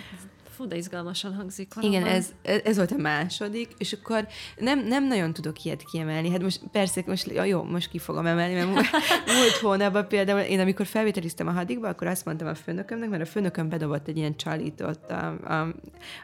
Fú, 0.57 0.66
de 0.66 0.76
izgalmasan 0.76 1.35
hangzik. 1.35 1.75
Valóban. 1.75 2.00
Igen, 2.00 2.12
ez, 2.12 2.33
ez 2.42 2.76
volt 2.76 2.90
a 2.90 2.97
második, 2.97 3.69
és 3.78 3.92
akkor 3.92 4.26
nem, 4.57 4.87
nem 4.87 5.07
nagyon 5.07 5.33
tudok 5.33 5.64
ilyet 5.64 5.83
kiemelni. 5.83 6.30
Hát 6.30 6.42
most 6.42 6.61
persze, 6.73 7.02
most 7.07 7.30
jó, 7.47 7.62
most 7.62 7.90
ki 7.90 7.99
fogom 7.99 8.26
emelni, 8.26 8.54
mert 8.54 8.66
múlt 8.66 9.57
hónapban 9.62 10.09
például 10.09 10.40
én 10.40 10.61
amikor 10.61 10.87
felvételiztem 10.87 11.49
a 11.49 11.50
hadigba, 11.50 11.88
akkor 11.88 12.07
azt 12.07 12.25
mondtam 12.25 12.49
a 12.49 12.54
főnökömnek, 12.54 13.09
mert 13.09 13.23
a 13.23 13.26
főnököm 13.26 13.69
bedobott 13.69 14.09
egy 14.09 14.16
ilyen 14.16 14.37
csalított 14.37 15.11
a, 15.11 15.26
a, 15.26 15.75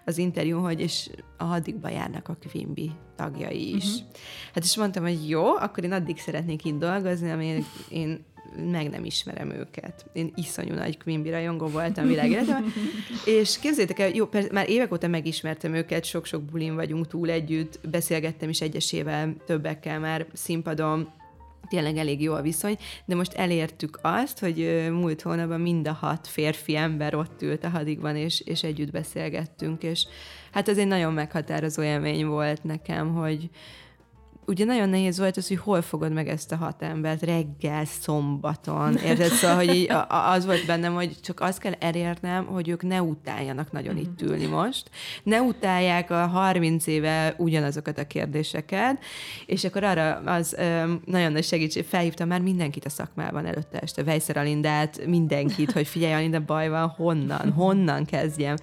az 0.05 0.19
interjú, 0.19 0.59
hogy 0.59 0.81
és 0.81 1.11
a 1.37 1.45
hadigba 1.45 1.89
járnak 1.89 2.29
a 2.29 2.37
Quimby 2.51 2.91
tagjai 3.17 3.75
is. 3.75 3.85
Uh-huh. 3.85 4.09
Hát 4.55 4.65
és 4.65 4.77
mondtam, 4.77 5.03
hogy 5.03 5.29
jó, 5.29 5.55
akkor 5.55 5.85
én 5.85 5.93
addig 5.93 6.19
szeretnék 6.19 6.65
itt 6.65 6.79
dolgozni, 6.79 7.31
amíg 7.31 7.65
én 7.89 8.25
meg 8.71 8.91
nem 8.91 9.05
ismerem 9.05 9.51
őket. 9.51 10.07
Én 10.13 10.33
iszonyú 10.35 10.75
nagy 10.75 10.99
Quimby 10.99 11.31
rajongó 11.31 11.67
voltam 11.67 12.07
világéletemben. 12.07 12.73
és 13.41 13.59
képzeljétek 13.59 13.99
el, 13.99 14.09
jó, 14.09 14.27
persze, 14.27 14.49
már 14.53 14.71
évek 14.71 14.93
óta 14.93 15.09
megismertem 15.09 15.75
őket, 15.75 16.05
sok-sok 16.05 16.43
bulin 16.43 16.75
vagyunk 16.75 17.07
túl 17.07 17.31
együtt, 17.31 17.81
beszélgettem 17.91 18.49
is 18.49 18.61
egyesével, 18.61 19.35
többekkel 19.47 19.99
már 19.99 20.27
színpadon, 20.33 21.13
tényleg 21.69 21.97
elég 21.97 22.23
jó 22.23 22.33
a 22.33 22.43
viszony, 22.43 22.79
de 23.05 23.15
most 23.15 23.33
elértük 23.33 23.99
azt, 24.03 24.39
hogy 24.39 24.89
múlt 24.91 25.23
hónapban 25.23 25.61
mind 25.61 25.89
a 25.89 25.93
hat 25.93 26.27
férfi 26.27 26.77
ember 26.77 27.15
ott 27.15 27.43
ült 27.43 27.65
a 27.65 27.69
hadigban, 27.69 28.17
és, 28.17 28.41
és 28.41 28.63
együtt 28.63 28.91
beszélgettünk, 28.91 29.83
és 29.83 30.07
hát 30.53 30.69
ez 30.69 30.79
egy 30.79 30.87
nagyon 30.87 31.13
meghatározó 31.13 31.83
élmény 31.83 32.27
volt 32.27 32.65
nekem, 32.65 33.15
hogy, 33.15 33.51
ugye 34.47 34.65
nagyon 34.65 34.89
nehéz 34.89 35.19
volt 35.19 35.37
az, 35.37 35.49
hogy 35.49 35.59
hol 35.59 35.83
fogod 35.83 36.13
meg 36.13 36.29
ezt 36.29 36.53
a 36.53 36.57
hat 36.57 36.83
embert 36.83 37.23
reggel, 37.23 37.85
szombaton, 37.85 38.97
érted? 38.97 39.31
Szóval, 39.31 39.57
hogy 39.57 39.75
így 39.75 39.93
az 40.09 40.47
volt 40.47 40.67
bennem, 40.67 40.95
hogy 40.95 41.21
csak 41.21 41.41
azt 41.41 41.59
kell 41.59 41.73
elérnem, 41.79 42.47
hogy 42.47 42.69
ők 42.69 42.83
ne 42.83 43.03
utáljanak 43.03 43.73
nagyon 43.73 43.97
itt 43.97 44.21
mhm. 44.21 44.31
ülni 44.31 44.47
most, 44.47 44.91
ne 45.23 45.41
utálják 45.41 46.11
a 46.11 46.27
30 46.27 46.87
éve 46.87 47.35
ugyanazokat 47.39 47.99
a 47.99 48.07
kérdéseket, 48.07 49.05
és 49.47 49.65
akkor 49.65 49.85
arra 49.85 50.15
az 50.15 50.57
nagyon 51.05 51.33
nagy 51.33 51.45
segítség, 51.45 51.85
felhívtam 51.85 52.29
már 52.29 52.41
mindenkit 52.41 52.85
a 52.85 52.89
szakmában 52.89 53.47
előtte 53.47 53.79
este, 53.79 54.05
Vejszer 54.05 54.37
Alindát, 54.37 55.07
mindenkit, 55.07 55.73
hogy 55.73 55.87
figyelj, 55.87 56.13
Alinda, 56.13 56.45
baj 56.45 56.69
van, 56.69 56.89
honnan, 56.89 57.53
honnan 57.53 58.05
kezdjem 58.05 58.57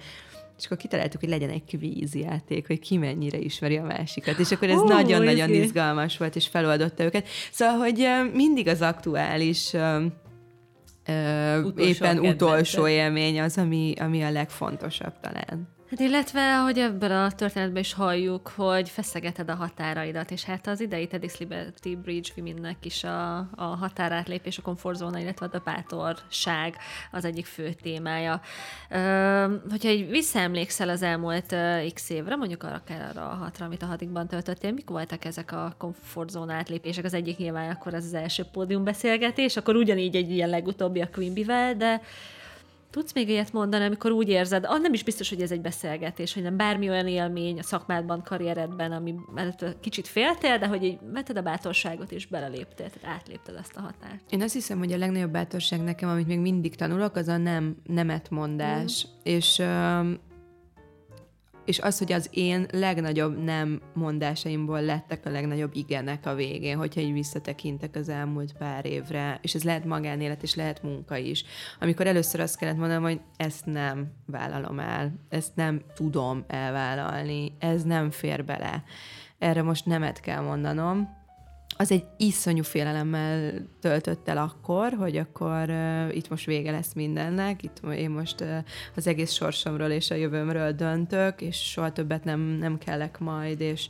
és 0.58 0.64
akkor 0.64 0.76
kitaláltuk, 0.76 1.20
hogy 1.20 1.28
legyen 1.28 1.50
egy 1.50 1.64
kvízjáték, 1.64 2.66
hogy 2.66 2.78
ki 2.78 2.96
mennyire 2.96 3.38
ismeri 3.38 3.76
a 3.76 3.82
másikat. 3.82 4.38
És 4.38 4.50
akkor 4.50 4.68
ez 4.68 4.78
oh, 4.78 4.88
nagyon-nagyon 4.88 5.50
oh, 5.50 5.56
izgalmas 5.56 6.16
volt, 6.16 6.36
és 6.36 6.46
feloldotta 6.46 7.04
őket. 7.04 7.28
Szóval, 7.52 7.76
hogy 7.76 8.08
mindig 8.32 8.68
az 8.68 8.80
aktuális 8.80 9.72
utolsó 11.64 11.72
éppen 11.76 12.18
utolsó 12.18 12.88
élmény 12.88 13.40
az, 13.40 13.58
ami, 13.58 13.94
ami 13.98 14.22
a 14.22 14.30
legfontosabb 14.30 15.20
talán. 15.20 15.68
Hát 15.94 16.02
illetve, 16.02 16.56
hogy 16.56 16.78
ebben 16.78 17.10
a 17.10 17.30
történetben 17.30 17.82
is 17.82 17.92
halljuk, 17.92 18.48
hogy 18.48 18.88
feszegeted 18.88 19.50
a 19.50 19.54
határaidat, 19.54 20.30
és 20.30 20.44
hát 20.44 20.66
az 20.66 20.80
idei 20.80 21.06
TEDx 21.06 21.38
Liberty 21.38 21.96
Bridge 22.02 22.28
Womennek 22.36 22.76
is 22.84 23.04
a, 23.04 23.36
a 23.38 23.64
határátlépés, 23.64 24.58
a 24.58 24.62
komfortzóna, 24.62 25.18
illetve 25.18 25.48
a 25.52 25.62
bátorság 25.64 26.76
az 27.10 27.24
egyik 27.24 27.46
fő 27.46 27.72
témája. 27.72 28.40
Ö, 28.90 28.96
hogyha 29.70 29.88
egy 29.88 30.08
visszaemlékszel 30.08 30.88
az 30.88 31.02
elmúlt 31.02 31.52
uh, 31.52 31.92
x 31.92 32.10
évre, 32.10 32.36
mondjuk 32.36 32.62
arra 32.62 32.82
kell 32.84 33.08
arra 33.08 33.30
a 33.30 33.34
hatra, 33.34 33.66
amit 33.66 33.82
a 33.82 33.86
hadikban 33.86 34.26
töltöttél, 34.26 34.72
mik 34.72 34.88
voltak 34.88 35.24
ezek 35.24 35.52
a 35.52 35.74
komfortzóna 35.78 36.52
átlépések? 36.52 37.04
Az 37.04 37.14
egyik 37.14 37.36
nyilván 37.36 37.70
akkor 37.70 37.94
az 37.94 38.04
az 38.04 38.14
első 38.14 38.44
pódiumbeszélgetés, 38.52 39.56
akkor 39.56 39.76
ugyanígy 39.76 40.16
egy 40.16 40.30
ilyen 40.30 40.48
legutóbbi 40.48 41.00
a 41.00 41.10
Quimby-vel, 41.10 41.74
de 41.74 42.00
Tudsz 42.94 43.12
még 43.12 43.28
ilyet 43.28 43.52
mondani, 43.52 43.84
amikor 43.84 44.10
úgy 44.10 44.28
érzed, 44.28 44.64
ah, 44.64 44.80
nem 44.80 44.92
is 44.92 45.02
biztos, 45.02 45.28
hogy 45.28 45.40
ez 45.42 45.50
egy 45.50 45.60
beszélgetés, 45.60 46.34
hogy 46.34 46.42
nem 46.42 46.56
bármi 46.56 46.88
olyan 46.88 47.06
élmény 47.06 47.58
a 47.58 47.62
szakmádban, 47.62 48.22
karrieredben, 48.22 48.92
ami 48.92 49.14
mellett 49.34 49.76
kicsit 49.80 50.08
féltél, 50.08 50.58
de 50.58 50.66
hogy 50.66 50.84
így 50.84 50.98
vetted 51.12 51.36
a 51.36 51.42
bátorságot 51.42 52.12
és 52.12 52.26
beleléptél, 52.26 52.90
tehát 52.90 53.18
átlépted 53.18 53.54
ezt 53.54 53.76
a 53.76 53.80
határt. 53.80 54.20
Én 54.30 54.42
azt 54.42 54.52
hiszem, 54.52 54.78
hogy 54.78 54.92
a 54.92 54.96
legnagyobb 54.96 55.30
bátorság 55.30 55.82
nekem, 55.82 56.08
amit 56.08 56.26
még 56.26 56.38
mindig 56.38 56.74
tanulok, 56.74 57.16
az 57.16 57.28
a 57.28 57.36
nem, 57.36 57.76
nemet 57.86 58.30
mondás. 58.30 59.06
Mm. 59.06 59.20
És 59.22 59.62
és 61.64 61.78
az, 61.78 61.98
hogy 61.98 62.12
az 62.12 62.28
én 62.32 62.66
legnagyobb 62.72 63.42
nem 63.42 63.80
mondásaimból 63.94 64.82
lettek 64.82 65.26
a 65.26 65.30
legnagyobb 65.30 65.70
igenek 65.74 66.26
a 66.26 66.34
végén, 66.34 66.76
hogyha 66.76 67.00
így 67.00 67.12
visszatekintek 67.12 67.96
az 67.96 68.08
elmúlt 68.08 68.52
pár 68.52 68.86
évre, 68.86 69.38
és 69.42 69.54
ez 69.54 69.62
lehet 69.62 69.84
magánélet, 69.84 70.42
és 70.42 70.54
lehet 70.54 70.82
munka 70.82 71.16
is. 71.16 71.44
Amikor 71.80 72.06
először 72.06 72.40
azt 72.40 72.56
kellett 72.56 72.76
mondanom, 72.76 73.02
hogy 73.02 73.20
ezt 73.36 73.66
nem 73.66 74.12
vállalom 74.26 74.78
el, 74.78 75.14
ezt 75.28 75.56
nem 75.56 75.82
tudom 75.94 76.44
elvállalni, 76.46 77.52
ez 77.58 77.82
nem 77.82 78.10
fér 78.10 78.44
bele. 78.44 78.84
Erre 79.38 79.62
most 79.62 79.86
nemet 79.86 80.20
kell 80.20 80.40
mondanom, 80.40 81.22
az 81.76 81.90
egy 81.90 82.04
iszonyú 82.16 82.62
félelemmel 82.62 83.52
töltött 83.80 84.28
el 84.28 84.38
akkor, 84.38 84.92
hogy 84.92 85.16
akkor 85.16 85.68
uh, 85.68 86.16
itt 86.16 86.28
most 86.28 86.46
vége 86.46 86.70
lesz 86.70 86.92
mindennek, 86.92 87.62
itt 87.62 87.80
én 87.94 88.10
most 88.10 88.40
uh, 88.40 88.56
az 88.96 89.06
egész 89.06 89.32
sorsomról 89.32 89.90
és 89.90 90.10
a 90.10 90.14
jövőmről 90.14 90.72
döntök, 90.72 91.40
és 91.40 91.56
soha 91.56 91.92
többet 91.92 92.24
nem, 92.24 92.40
nem 92.40 92.78
kellek 92.78 93.18
majd, 93.18 93.60
és 93.60 93.88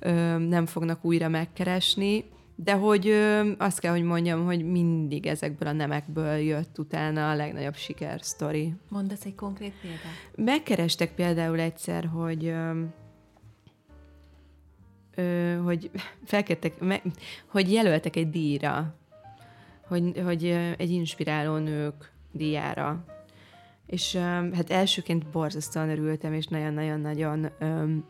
uh, 0.00 0.36
nem 0.36 0.66
fognak 0.66 1.04
újra 1.04 1.28
megkeresni, 1.28 2.24
de 2.64 2.72
hogy 2.72 3.08
ö, 3.08 3.50
azt 3.58 3.78
kell, 3.78 3.92
hogy 3.92 4.02
mondjam, 4.02 4.44
hogy 4.44 4.64
mindig 4.64 5.26
ezekből 5.26 5.68
a 5.68 5.72
nemekből 5.72 6.36
jött 6.36 6.78
utána 6.78 7.30
a 7.30 7.34
legnagyobb 7.34 7.76
sikersztori. 7.76 8.74
Mondasz 8.88 9.24
egy 9.24 9.34
konkrét 9.34 9.72
példát? 9.80 10.00
Megkerestek 10.34 11.14
például 11.14 11.60
egyszer, 11.60 12.04
hogy 12.04 12.46
ö, 12.46 12.82
hogy 15.64 15.90
felkértek, 16.24 16.74
hogy 17.46 17.72
jelöltek 17.72 18.16
egy 18.16 18.30
díjra, 18.30 18.94
hogy, 19.86 20.22
hogy 20.24 20.44
egy 20.76 20.90
inspiráló 20.90 21.56
nők 21.56 22.12
díjára. 22.32 23.04
És 23.86 24.16
hát 24.54 24.70
elsőként 24.70 25.26
borzasztóan 25.26 25.88
örültem, 25.90 26.32
és 26.32 26.46
nagyon-nagyon-nagyon 26.46 27.50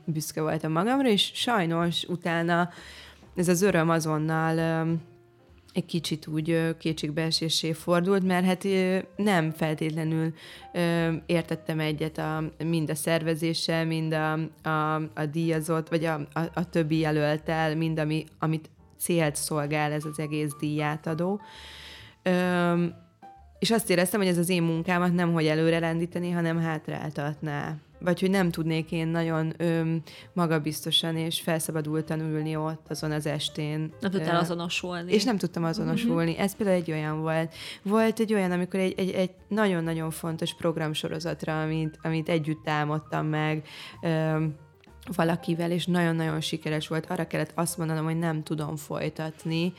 büszke 0.04 0.40
voltam 0.42 0.72
magamra, 0.72 1.08
és 1.08 1.30
sajnos 1.34 2.04
utána 2.04 2.70
ez 3.34 3.48
az 3.48 3.62
öröm 3.62 3.88
azonnal 3.88 4.86
egy 5.74 5.84
kicsit 5.84 6.26
úgy 6.26 6.76
kétségbeesésé 6.78 7.72
fordult, 7.72 8.24
mert 8.24 8.44
hát 8.44 8.66
nem 9.16 9.50
feltétlenül 9.50 10.32
értettem 11.26 11.80
egyet 11.80 12.18
a, 12.18 12.42
mind 12.64 12.90
a 12.90 12.94
szervezéssel, 12.94 13.86
mind 13.86 14.12
a, 14.12 14.32
a, 14.68 14.94
a 14.94 15.26
díjazott, 15.30 15.88
vagy 15.88 16.04
a, 16.04 16.14
a, 16.32 16.40
a 16.54 16.68
többi 16.68 16.98
jelöltel, 16.98 17.76
mind 17.76 17.98
ami, 17.98 18.24
amit 18.38 18.70
célt 18.98 19.36
szolgál 19.36 19.92
ez 19.92 20.04
az 20.04 20.18
egész 20.18 20.52
díjátadó. 20.60 21.40
És 23.58 23.70
azt 23.70 23.90
éreztem, 23.90 24.20
hogy 24.20 24.28
ez 24.28 24.38
az 24.38 24.48
én 24.48 24.62
munkámat 24.62 25.14
nem 25.14 25.32
hogy 25.32 25.46
előre 25.46 25.78
lendíteni, 25.78 26.30
hanem 26.30 26.58
hátráltatná 26.58 27.76
vagy 28.00 28.20
hogy 28.20 28.30
nem 28.30 28.50
tudnék 28.50 28.92
én 28.92 29.08
nagyon 29.08 29.52
öm, 29.56 30.02
magabiztosan 30.32 31.16
és 31.16 31.40
felszabadultan 31.40 32.20
ülni 32.20 32.56
ott 32.56 32.86
azon 32.88 33.10
az 33.10 33.26
estén. 33.26 33.92
Nem 34.00 34.10
tudtál 34.10 34.40
azonosulni. 34.40 35.12
És 35.12 35.24
nem 35.24 35.36
tudtam 35.36 35.64
azonosulni. 35.64 36.30
Mm-hmm. 36.30 36.40
Ez 36.40 36.56
például 36.56 36.78
egy 36.78 36.90
olyan 36.90 37.20
volt. 37.20 37.54
Volt 37.82 38.20
egy 38.20 38.34
olyan, 38.34 38.50
amikor 38.50 38.80
egy, 38.80 38.94
egy, 38.96 39.10
egy 39.10 39.30
nagyon-nagyon 39.48 40.10
fontos 40.10 40.54
programsorozatra, 40.54 41.62
amit, 41.62 41.98
amit 42.02 42.28
együtt 42.28 42.64
támadtam 42.64 43.26
meg, 43.26 43.66
öm, 44.02 44.54
valakivel, 45.16 45.70
és 45.70 45.86
nagyon-nagyon 45.86 46.40
sikeres 46.40 46.88
volt. 46.88 47.06
Arra 47.10 47.26
kellett 47.26 47.52
azt 47.54 47.78
mondanom, 47.78 48.04
hogy 48.04 48.18
nem 48.18 48.42
tudom 48.42 48.76
folytatni, 48.76 49.72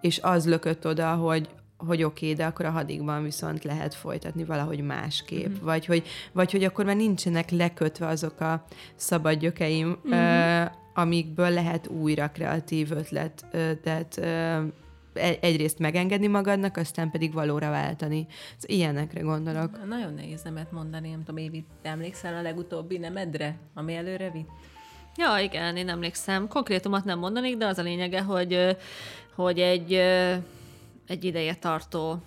és 0.00 0.18
az 0.22 0.46
lökött 0.46 0.86
oda, 0.86 1.14
hogy 1.14 1.48
hogy 1.86 2.02
oké, 2.02 2.24
okay, 2.24 2.36
de 2.36 2.44
akkor 2.44 2.64
a 2.64 2.70
hadigban 2.70 3.22
viszont 3.22 3.64
lehet 3.64 3.94
folytatni 3.94 4.44
valahogy 4.44 4.80
másképp. 4.80 5.48
Mm-hmm. 5.48 5.64
Vagy, 5.64 5.86
hogy, 5.86 6.06
vagy 6.32 6.50
hogy 6.50 6.64
akkor 6.64 6.84
már 6.84 6.96
nincsenek 6.96 7.50
lekötve 7.50 8.06
azok 8.06 8.40
a 8.40 8.64
szabad 8.94 9.38
gyökeim, 9.38 9.86
mm-hmm. 9.86 10.64
uh, 10.64 10.70
amikből 10.94 11.50
lehet 11.50 11.86
újra 11.86 12.30
kreatív 12.30 12.90
ötlet, 12.90 13.46
tehát 13.82 14.18
uh, 14.18 14.72
egyrészt 15.40 15.78
megengedni 15.78 16.26
magadnak, 16.26 16.76
aztán 16.76 17.10
pedig 17.10 17.32
valóra 17.32 17.70
váltani. 17.70 18.26
Ez 18.56 18.64
ilyenekre 18.66 19.20
gondolok. 19.20 19.86
Nagyon 19.86 20.14
nehéz 20.14 20.42
nemet 20.42 20.72
mondani, 20.72 21.10
nem 21.10 21.24
tudom, 21.24 21.44
Évi, 21.44 21.64
emlékszel 21.82 22.34
a 22.34 22.42
legutóbbi 22.42 22.98
nemedre, 22.98 23.56
ami 23.74 23.94
előre 23.94 24.30
vitt? 24.30 24.48
Ja, 25.16 25.38
igen, 25.42 25.76
én 25.76 25.88
emlékszem. 25.88 26.48
Konkrétumot 26.48 27.04
nem 27.04 27.18
mondanék, 27.18 27.56
de 27.56 27.66
az 27.66 27.78
a 27.78 27.82
lényege, 27.82 28.22
hogy, 28.22 28.76
hogy 29.34 29.58
egy 29.58 30.00
egy 31.08 31.24
ideje 31.24 31.54
tartó 31.54 32.22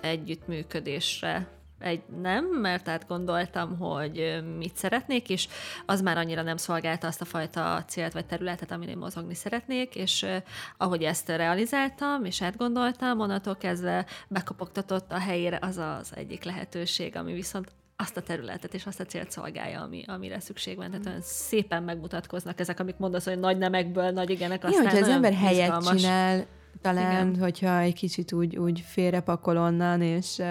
együttműködésre 0.00 1.54
egy 1.78 2.02
nem, 2.22 2.44
mert 2.44 2.88
átgondoltam, 2.88 3.78
hogy 3.78 4.42
mit 4.58 4.76
szeretnék, 4.76 5.28
és 5.28 5.48
az 5.86 6.00
már 6.00 6.18
annyira 6.18 6.42
nem 6.42 6.56
szolgálta 6.56 7.06
azt 7.06 7.20
a 7.20 7.24
fajta 7.24 7.84
célt 7.88 8.12
vagy 8.12 8.26
területet, 8.26 8.70
amin 8.70 8.88
én 8.88 8.96
mozogni 8.96 9.34
szeretnék, 9.34 9.94
és 9.94 10.26
ahogy 10.76 11.02
ezt 11.02 11.28
realizáltam, 11.28 12.24
és 12.24 12.42
átgondoltam, 12.42 13.20
onnantól 13.20 13.56
kezdve 13.56 14.06
bekopogtatott 14.28 15.12
a 15.12 15.18
helyére 15.18 15.58
az 15.60 15.76
az 15.76 16.12
egyik 16.14 16.44
lehetőség, 16.44 17.16
ami 17.16 17.32
viszont 17.32 17.72
azt 17.96 18.16
a 18.16 18.22
területet 18.22 18.74
és 18.74 18.86
azt 18.86 19.00
a 19.00 19.04
célt 19.04 19.30
szolgálja, 19.30 19.80
ami, 19.80 20.04
amire 20.06 20.40
szükség 20.40 20.76
van. 20.76 20.90
Tehát 20.90 21.06
olyan 21.06 21.20
szépen 21.22 21.82
megmutatkoznak 21.82 22.60
ezek, 22.60 22.80
amik 22.80 22.96
mondasz, 22.96 23.24
hogy 23.24 23.38
nagy 23.38 23.58
nemekből 23.58 24.10
nagy 24.10 24.30
igenek, 24.30 24.64
aztán 24.64 24.82
ja, 24.82 24.90
hogyha 24.90 25.04
az 25.04 25.12
ember 25.12 25.32
helyet 25.32 25.66
izgalmas. 25.66 26.00
csinál, 26.00 26.46
talán, 26.80 27.28
Igen. 27.28 27.42
hogyha 27.42 27.78
egy 27.78 27.94
kicsit 27.94 28.32
úgy, 28.32 28.56
úgy 28.56 28.80
félrepakol 28.80 29.58
onnan, 29.58 30.02
és, 30.02 30.42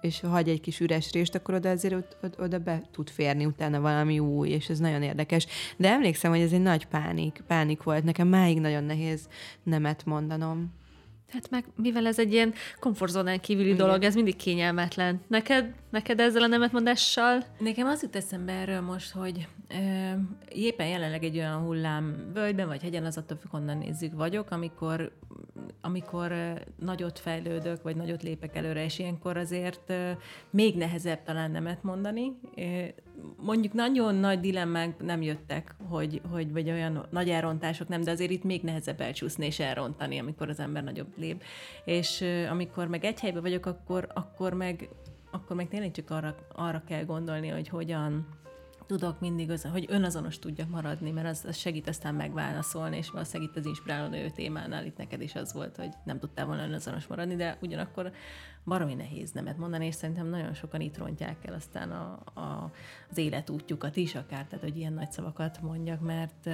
és 0.00 0.20
hagy 0.20 0.48
egy 0.48 0.60
kis 0.60 0.80
üres 0.80 1.12
részt, 1.12 1.34
akkor 1.34 1.54
oda 1.54 1.70
azért 1.70 2.16
oda, 2.38 2.58
be 2.58 2.82
tud 2.92 3.10
férni 3.10 3.44
utána 3.44 3.80
valami 3.80 4.18
új, 4.18 4.48
és 4.48 4.68
ez 4.68 4.78
nagyon 4.78 5.02
érdekes. 5.02 5.46
De 5.76 5.88
emlékszem, 5.88 6.30
hogy 6.30 6.40
ez 6.40 6.52
egy 6.52 6.62
nagy 6.62 6.86
pánik, 6.86 7.42
pánik 7.46 7.82
volt. 7.82 8.04
Nekem 8.04 8.28
máig 8.28 8.60
nagyon 8.60 8.84
nehéz 8.84 9.28
nemet 9.62 10.04
mondanom. 10.04 10.72
Hát 11.34 11.50
meg 11.50 11.64
mivel 11.76 12.06
ez 12.06 12.18
egy 12.18 12.32
ilyen 12.32 12.54
komfortzónán 12.80 13.40
kívüli 13.40 13.64
Igen. 13.64 13.76
dolog, 13.76 14.02
ez 14.02 14.14
mindig 14.14 14.36
kényelmetlen. 14.36 15.20
Neked, 15.26 15.74
neked 15.90 16.20
ezzel 16.20 16.42
a 16.42 16.46
nemetmondással? 16.46 17.42
Nekem 17.58 17.86
az 17.86 18.02
jut 18.02 18.16
eszembe 18.16 18.52
erről 18.52 18.80
most, 18.80 19.10
hogy 19.10 19.48
ö, 19.68 20.10
éppen 20.48 20.86
jelenleg 20.86 21.24
egy 21.24 21.36
olyan 21.36 21.60
hullám 21.60 22.30
völgyben, 22.34 22.66
vagy 22.66 22.82
hegyen, 22.82 23.04
az 23.04 23.16
attól 23.16 23.36
függ, 23.40 23.50
honnan 23.50 23.78
nézzük 23.78 24.14
vagyok, 24.14 24.50
amikor, 24.50 25.12
amikor 25.80 26.34
nagyot 26.78 27.18
fejlődök, 27.18 27.82
vagy 27.82 27.96
nagyot 27.96 28.22
lépek 28.22 28.56
előre, 28.56 28.84
és 28.84 28.98
ilyenkor 28.98 29.36
azért 29.36 29.82
ö, 29.86 30.10
még 30.50 30.76
nehezebb 30.76 31.22
talán 31.22 31.50
nemet 31.50 31.82
mondani. 31.82 32.32
Mondjuk 33.36 33.72
nagyon 33.72 34.14
nagy 34.14 34.40
dilemmák 34.40 35.02
nem 35.02 35.22
jöttek, 35.22 35.74
hogy, 35.88 36.20
hogy 36.30 36.52
vagy 36.52 36.70
olyan 36.70 37.06
nagy 37.10 37.28
elrontások 37.30 37.88
nem, 37.88 38.02
de 38.02 38.10
azért 38.10 38.30
itt 38.30 38.44
még 38.44 38.62
nehezebb 38.62 39.00
elcsúszni 39.00 39.46
és 39.46 39.58
elrontani, 39.58 40.18
amikor 40.18 40.48
az 40.48 40.58
ember 40.60 40.84
nagyobb 40.84 41.12
lép. 41.16 41.42
És 41.84 42.24
amikor 42.50 42.88
meg 42.88 43.04
egy 43.04 43.20
helyben 43.20 43.42
vagyok, 43.42 43.66
akkor, 43.66 44.08
akkor 44.14 44.52
meg 44.52 44.88
akkor 45.34 45.56
meg 45.56 45.68
tényleg 45.68 45.90
csak 45.90 46.10
arra, 46.10 46.34
arra 46.52 46.82
kell 46.86 47.04
gondolni, 47.04 47.48
hogy 47.48 47.68
hogyan 47.68 48.26
tudok 48.86 49.20
mindig, 49.20 49.50
az, 49.50 49.62
hogy 49.62 49.86
önazonos 49.88 50.38
tudjak 50.38 50.68
maradni, 50.68 51.10
mert 51.10 51.26
az, 51.26 51.44
az 51.48 51.56
segít 51.56 51.88
aztán 51.88 52.14
megválaszolni, 52.14 52.96
és 52.96 53.10
valószínűleg 53.10 53.50
itt 53.50 53.58
az 53.58 53.66
inspiráló 53.66 54.08
nő 54.08 54.30
témánál 54.30 54.84
itt 54.84 54.96
neked 54.96 55.20
is 55.20 55.34
az 55.34 55.52
volt, 55.52 55.76
hogy 55.76 55.88
nem 56.04 56.18
tudtál 56.18 56.46
volna 56.46 56.64
önazonos 56.64 57.06
maradni, 57.06 57.34
de 57.34 57.58
ugyanakkor 57.60 58.12
baromi 58.64 58.94
nehéz 58.94 59.32
nemet 59.32 59.58
mondani, 59.58 59.86
és 59.86 59.94
szerintem 59.94 60.26
nagyon 60.26 60.54
sokan 60.54 60.80
itt 60.80 60.98
rontják 60.98 61.36
el 61.42 61.54
aztán 61.54 61.90
a, 61.90 62.40
a, 62.40 62.70
az 63.10 63.18
életútjukat 63.18 63.96
is 63.96 64.14
akár, 64.14 64.44
tehát 64.44 64.64
hogy 64.64 64.76
ilyen 64.76 64.92
nagy 64.92 65.10
szavakat 65.12 65.60
mondjak, 65.62 66.00
mert, 66.00 66.44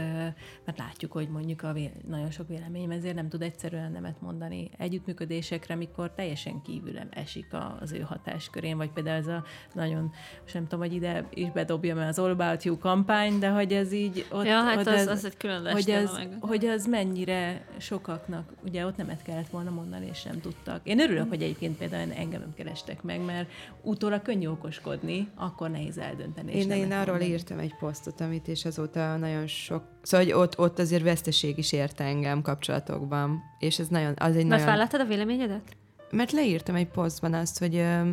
mert 0.64 0.78
látjuk, 0.78 1.12
hogy 1.12 1.28
mondjuk 1.28 1.62
a 1.62 1.72
véle, 1.72 1.92
nagyon 2.08 2.30
sok 2.30 2.48
vélemény 2.48 2.92
ezért 2.92 3.14
nem 3.14 3.28
tud 3.28 3.42
egyszerűen 3.42 3.92
nemet 3.92 4.20
mondani 4.20 4.70
együttműködésekre, 4.78 5.74
mikor 5.74 6.10
teljesen 6.10 6.62
kívülem 6.62 7.08
esik 7.10 7.46
az 7.80 7.92
ő 7.92 8.00
hatáskörén, 8.00 8.76
vagy 8.76 8.90
például 8.90 9.16
ez 9.16 9.26
a 9.26 9.44
nagyon, 9.72 10.12
sem 10.44 10.62
tudom, 10.62 10.78
hogy 10.80 10.92
ide 10.92 11.26
is 11.34 11.50
bedobja, 11.50 11.94
mert 11.94 12.08
az 12.08 12.18
All 12.18 12.30
About 12.30 12.62
You 12.62 12.78
kampány, 12.78 13.38
de 13.38 13.48
hogy 13.48 13.72
ez 13.72 13.92
így 13.92 14.26
ott, 14.30 14.44
ja, 14.44 14.62
hát 14.62 14.78
ott 14.78 14.86
az, 14.86 14.94
ez, 14.94 15.06
az 15.06 15.24
egy 15.24 15.36
különleges 15.36 15.84
hogy 15.84 15.94
ez, 15.94 16.12
meg. 16.12 16.36
hogy 16.40 16.66
az 16.66 16.86
mennyire 16.86 17.64
sokaknak, 17.78 18.52
ugye 18.64 18.86
ott 18.86 18.96
nemet 18.96 19.22
kellett 19.22 19.48
volna 19.48 19.70
mondani, 19.70 20.06
és 20.06 20.22
nem 20.22 20.40
tudtak. 20.40 20.80
Én 20.82 21.00
örülök, 21.00 21.28
hogy 21.28 21.42
egyébként 21.42 21.76
például 21.76 21.99
egyszerűen 22.00 22.26
engem 22.26 22.40
nem 22.40 22.54
kerestek 22.54 23.02
meg, 23.02 23.24
mert 23.24 23.50
utólag 23.82 24.22
könnyű 24.22 24.46
okoskodni, 24.46 25.28
akkor 25.34 25.70
nehéz 25.70 25.98
eldönteni. 25.98 26.52
Én, 26.52 26.70
én 26.70 26.92
arról 26.92 27.04
mondani. 27.06 27.24
írtam 27.24 27.58
egy 27.58 27.74
posztot, 27.74 28.20
amit 28.20 28.48
és 28.48 28.64
azóta 28.64 29.16
nagyon 29.16 29.46
sok, 29.46 29.82
szóval 30.02 30.26
hogy 30.26 30.34
ott, 30.34 30.58
ott 30.58 30.78
azért 30.78 31.02
veszteség 31.02 31.58
is 31.58 31.72
érte 31.72 32.04
engem 32.04 32.42
kapcsolatokban, 32.42 33.42
és 33.58 33.78
ez 33.78 33.88
nagyon, 33.88 34.14
az 34.16 34.36
egy 34.36 34.46
Mert 34.46 34.64
nagyon... 34.66 35.00
a 35.00 35.04
véleményedet? 35.04 35.76
Mert 36.10 36.32
leírtam 36.32 36.74
egy 36.74 36.88
posztban 36.88 37.34
azt, 37.34 37.58
hogy 37.58 37.76
ö, 37.76 38.10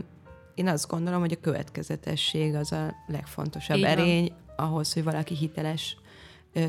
én 0.55 0.67
azt 0.67 0.87
gondolom, 0.87 1.19
hogy 1.19 1.31
a 1.31 1.41
következetesség 1.41 2.55
az 2.55 2.71
a 2.71 2.93
legfontosabb 3.07 3.77
Így 3.77 3.83
erény 3.83 4.33
van. 4.55 4.67
ahhoz, 4.67 4.93
hogy 4.93 5.03
valaki 5.03 5.35
hiteles 5.35 5.97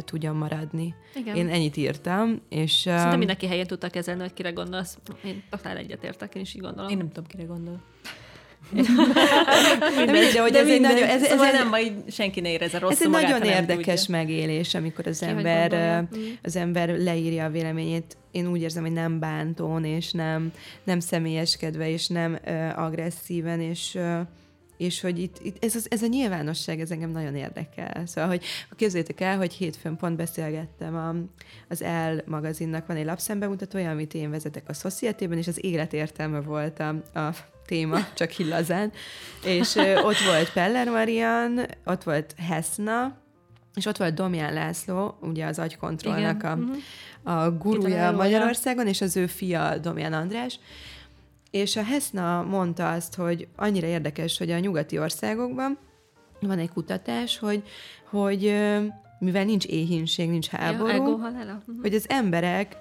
tudjon 0.04 0.37
maradni. 0.37 0.94
Igen. 1.14 1.37
Én 1.37 1.48
ennyit 1.48 1.77
írtam, 1.77 2.40
és... 2.48 2.72
Szerintem 2.72 3.12
um, 3.12 3.18
mindenki 3.18 3.46
helyén 3.46 3.66
tudta 3.66 3.88
kezelni, 3.88 4.20
hogy 4.20 4.33
kire 4.33 4.51
gondolsz. 4.51 4.98
Én 5.24 5.42
totál 5.51 5.77
egyetértek, 5.77 6.35
én 6.35 6.42
is 6.42 6.55
így 6.55 6.62
gondolom. 6.62 6.90
Én 6.90 6.96
nem 6.96 7.09
tudom, 7.09 7.24
kire 7.27 7.44
gondol. 7.44 7.81
mindegy, 9.96 10.33
de 10.33 10.40
hogy 10.40 10.55
ez 10.55 10.68
egy 10.68 10.81
nagyon, 10.81 11.09
ez, 11.09 11.22
szóval 11.27 11.46
ez 11.46 11.53
nem, 11.53 11.68
majd 11.68 11.92
senki 12.11 12.40
ne 12.40 12.51
érezze 12.51 12.79
rosszul 12.79 12.96
Ez 12.96 13.03
egy 13.03 13.09
magát, 13.09 13.38
nagyon 13.38 13.53
érdekes 13.53 14.05
tudja. 14.05 14.20
megélés, 14.20 14.74
amikor 14.74 15.07
az 15.07 15.18
Ki, 15.18 15.24
ember, 15.24 16.01
mm. 16.01 16.18
az 16.42 16.57
ember 16.57 16.98
leírja 16.98 17.44
a 17.44 17.51
véleményét. 17.51 18.16
Én 18.31 18.46
úgy 18.46 18.61
érzem, 18.61 18.83
hogy 18.83 18.92
nem 18.92 19.18
bántón, 19.18 19.85
és 19.85 20.12
nem, 20.12 20.53
nem 20.85 21.01
személyeskedve, 21.01 21.90
és 21.90 22.07
nem 22.07 22.38
uh, 22.46 22.79
agresszíven, 22.79 23.61
és 23.61 23.94
uh, 23.94 24.20
és 24.79 25.01
hogy 25.01 25.19
itt, 25.19 25.37
itt 25.43 25.64
ez, 25.64 25.75
az, 25.75 25.87
ez 25.91 26.03
a 26.03 26.07
nyilvánosság, 26.07 26.81
ez 26.81 26.91
engem 26.91 27.11
nagyon 27.11 27.35
érdekel. 27.35 28.07
Szóval, 28.07 28.31
hogy 28.31 28.45
képzeljétek 28.77 29.21
el, 29.21 29.37
hogy 29.37 29.53
hétfőn 29.53 29.97
pont 29.97 30.17
beszélgettem 30.17 30.97
a, 30.97 31.14
az 31.69 31.83
El 31.83 32.23
magazinnak 32.27 32.87
van 32.87 32.97
egy 32.97 33.05
lapszembemutatója, 33.05 33.91
amit 33.91 34.14
én 34.14 34.31
vezetek 34.31 34.69
a 34.69 34.73
society 34.73 35.25
és 35.31 35.47
az 35.47 35.64
életértelme 35.64 36.41
volt 36.41 36.81
a, 36.81 36.88
a 37.19 37.35
téma, 37.67 37.99
csak 38.14 38.31
hillazán. 38.31 38.93
És 39.45 39.77
ö, 39.77 40.01
ott 40.01 40.19
volt 40.19 40.53
Peller 40.53 40.88
Marian, 40.88 41.67
ott 41.85 42.03
volt 42.03 42.35
Hesna, 42.49 43.17
és 43.75 43.87
ott 43.87 43.97
volt 43.97 44.14
Domján 44.14 44.53
László, 44.53 45.19
ugye 45.21 45.47
az 45.47 45.59
agykontrollnak 45.59 46.43
a, 46.43 46.57
mhm. 46.57 46.71
a 47.23 47.51
gurúja 47.51 48.12
Magyarországon, 48.12 48.87
és 48.87 49.01
az 49.01 49.17
ő 49.17 49.27
fia 49.27 49.79
Domján 49.79 50.12
András, 50.12 50.59
és 51.50 51.76
a 51.76 51.82
Hesna 51.82 52.42
mondta 52.42 52.90
azt, 52.90 53.14
hogy 53.14 53.48
annyira 53.56 53.87
érdekes, 53.87 54.38
hogy 54.38 54.50
a 54.50 54.58
nyugati 54.58 54.98
országokban 54.98 55.78
van 56.40 56.58
egy 56.58 56.70
kutatás, 56.70 57.38
hogy, 57.38 57.62
hogy 58.11 58.40
mivel 59.18 59.44
nincs 59.44 59.66
éhínség, 59.66 60.30
nincs 60.30 60.48
háború, 60.48 60.88
ja, 60.88 61.02
uh-huh. 61.02 61.80
hogy 61.82 61.94
az 61.94 62.04
emberek 62.08 62.76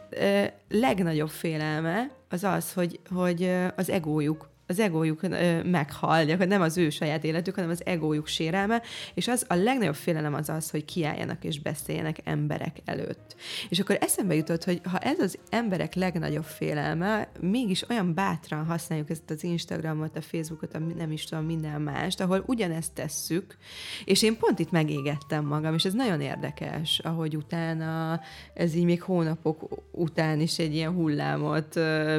legnagyobb 0.70 1.30
félelme 1.30 2.12
az 2.30 2.44
az, 2.44 2.74
hogy, 2.74 3.00
hogy 3.10 3.52
az 3.76 3.90
egójuk 3.90 4.50
az 4.68 4.80
egójuk 4.80 5.22
meghal, 5.64 6.26
hogy 6.26 6.48
nem 6.48 6.62
az 6.62 6.78
ő 6.78 6.90
saját 6.90 7.24
életük, 7.24 7.56
hanem 7.56 7.70
az 7.70 7.86
egójuk 7.86 8.28
sérelme, 8.28 8.82
és 9.14 9.28
az 9.28 9.46
a 9.48 9.56
legnagyobb 9.56 9.96
félelem 9.96 10.34
az 10.34 10.50
az, 10.50 10.70
hogy 10.70 10.86
kiálljanak 10.86 11.44
és 11.44 11.60
beszéljenek 11.60 12.18
emberek 12.24 12.78
előtt. 12.86 13.36
És 13.70 13.80
akkor 13.80 13.98
eszembe 14.02 14.36
jutott, 14.36 14.64
hogy 14.64 14.82
ha 14.84 14.98
ez 14.98 15.20
az 15.20 15.38
emberek 15.50 15.94
legnagyobb 15.94 16.44
félelme, 16.44 17.28
mégis 17.40 17.90
olyan 17.90 18.14
bátran 18.14 18.66
használjuk 18.66 19.10
ezt 19.10 19.30
az 19.30 19.44
Instagramot, 19.44 20.18
a 20.18 20.22
Facebookot, 20.22 20.74
a 20.74 20.80
nem 20.80 21.12
is 21.12 21.24
tudom, 21.24 21.46
minden 21.46 21.82
mást, 21.82 22.22
ahol 22.22 22.44
ugyanezt 22.46 22.94
tesszük, 22.94 23.58
és 24.06 24.24
én 24.24 24.38
pont 24.38 24.60
itt 24.60 24.72
megégettem 24.72 25.46
magam, 25.46 25.74
és 25.74 25.86
ez 25.86 25.94
nagyon 25.94 26.22
érdekes, 26.22 27.00
ahogy 27.00 27.36
utána 27.36 28.22
ez 28.54 28.76
így 28.76 28.84
még 28.86 29.02
hónapok 29.02 29.84
után 29.92 30.40
is 30.40 30.60
egy 30.60 30.76
ilyen 30.76 30.92
hullámot 30.92 31.74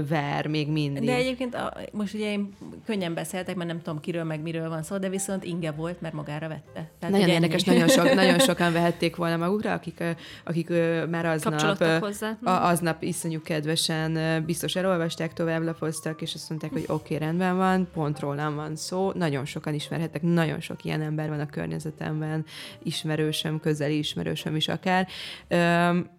ver 0.08 0.46
még 0.46 0.68
mindig. 0.68 1.04
De 1.04 1.14
egyébként 1.14 1.54
a, 1.54 1.76
most 1.92 2.14
ugye 2.14 2.30
én 2.30 2.37
könnyen 2.86 3.14
beszéltek, 3.14 3.56
mert 3.56 3.68
nem 3.68 3.82
tudom 3.82 4.00
kiről 4.00 4.24
meg 4.24 4.40
miről 4.40 4.68
van 4.68 4.82
szó, 4.82 4.98
de 4.98 5.08
viszont 5.08 5.44
Inge 5.44 5.70
volt, 5.70 6.00
mert 6.00 6.14
magára 6.14 6.48
vette. 6.48 6.90
Tehát 6.98 7.14
nagyon 7.14 7.28
érdekes, 7.28 7.62
nagyon, 7.62 7.88
sok, 7.88 8.14
nagyon 8.22 8.38
sokan 8.38 8.72
vehették 8.72 9.16
volna 9.16 9.36
magukra, 9.36 9.72
akik, 9.72 10.04
akik 10.44 10.68
már 11.10 11.26
aznap, 11.26 11.84
hozzá. 12.00 12.38
aznap 12.42 13.02
iszonyú 13.02 13.42
kedvesen 13.42 14.44
biztos 14.44 14.76
elolvasták, 14.76 15.32
továbblapoztak, 15.32 16.22
és 16.22 16.34
azt 16.34 16.48
mondták, 16.48 16.72
hogy 16.72 16.84
oké, 16.86 17.14
okay, 17.14 17.26
rendben 17.26 17.56
van, 17.56 17.88
pont 17.92 18.20
rólam 18.20 18.54
van 18.54 18.76
szó. 18.76 19.12
Nagyon 19.12 19.44
sokan 19.44 19.74
ismerhetek, 19.74 20.22
nagyon 20.22 20.60
sok 20.60 20.84
ilyen 20.84 21.00
ember 21.00 21.28
van 21.28 21.40
a 21.40 21.46
környezetemben, 21.46 22.44
ismerősöm, 22.82 23.60
közeli 23.60 23.98
ismerősöm 23.98 24.56
is 24.56 24.68
akár, 24.68 25.08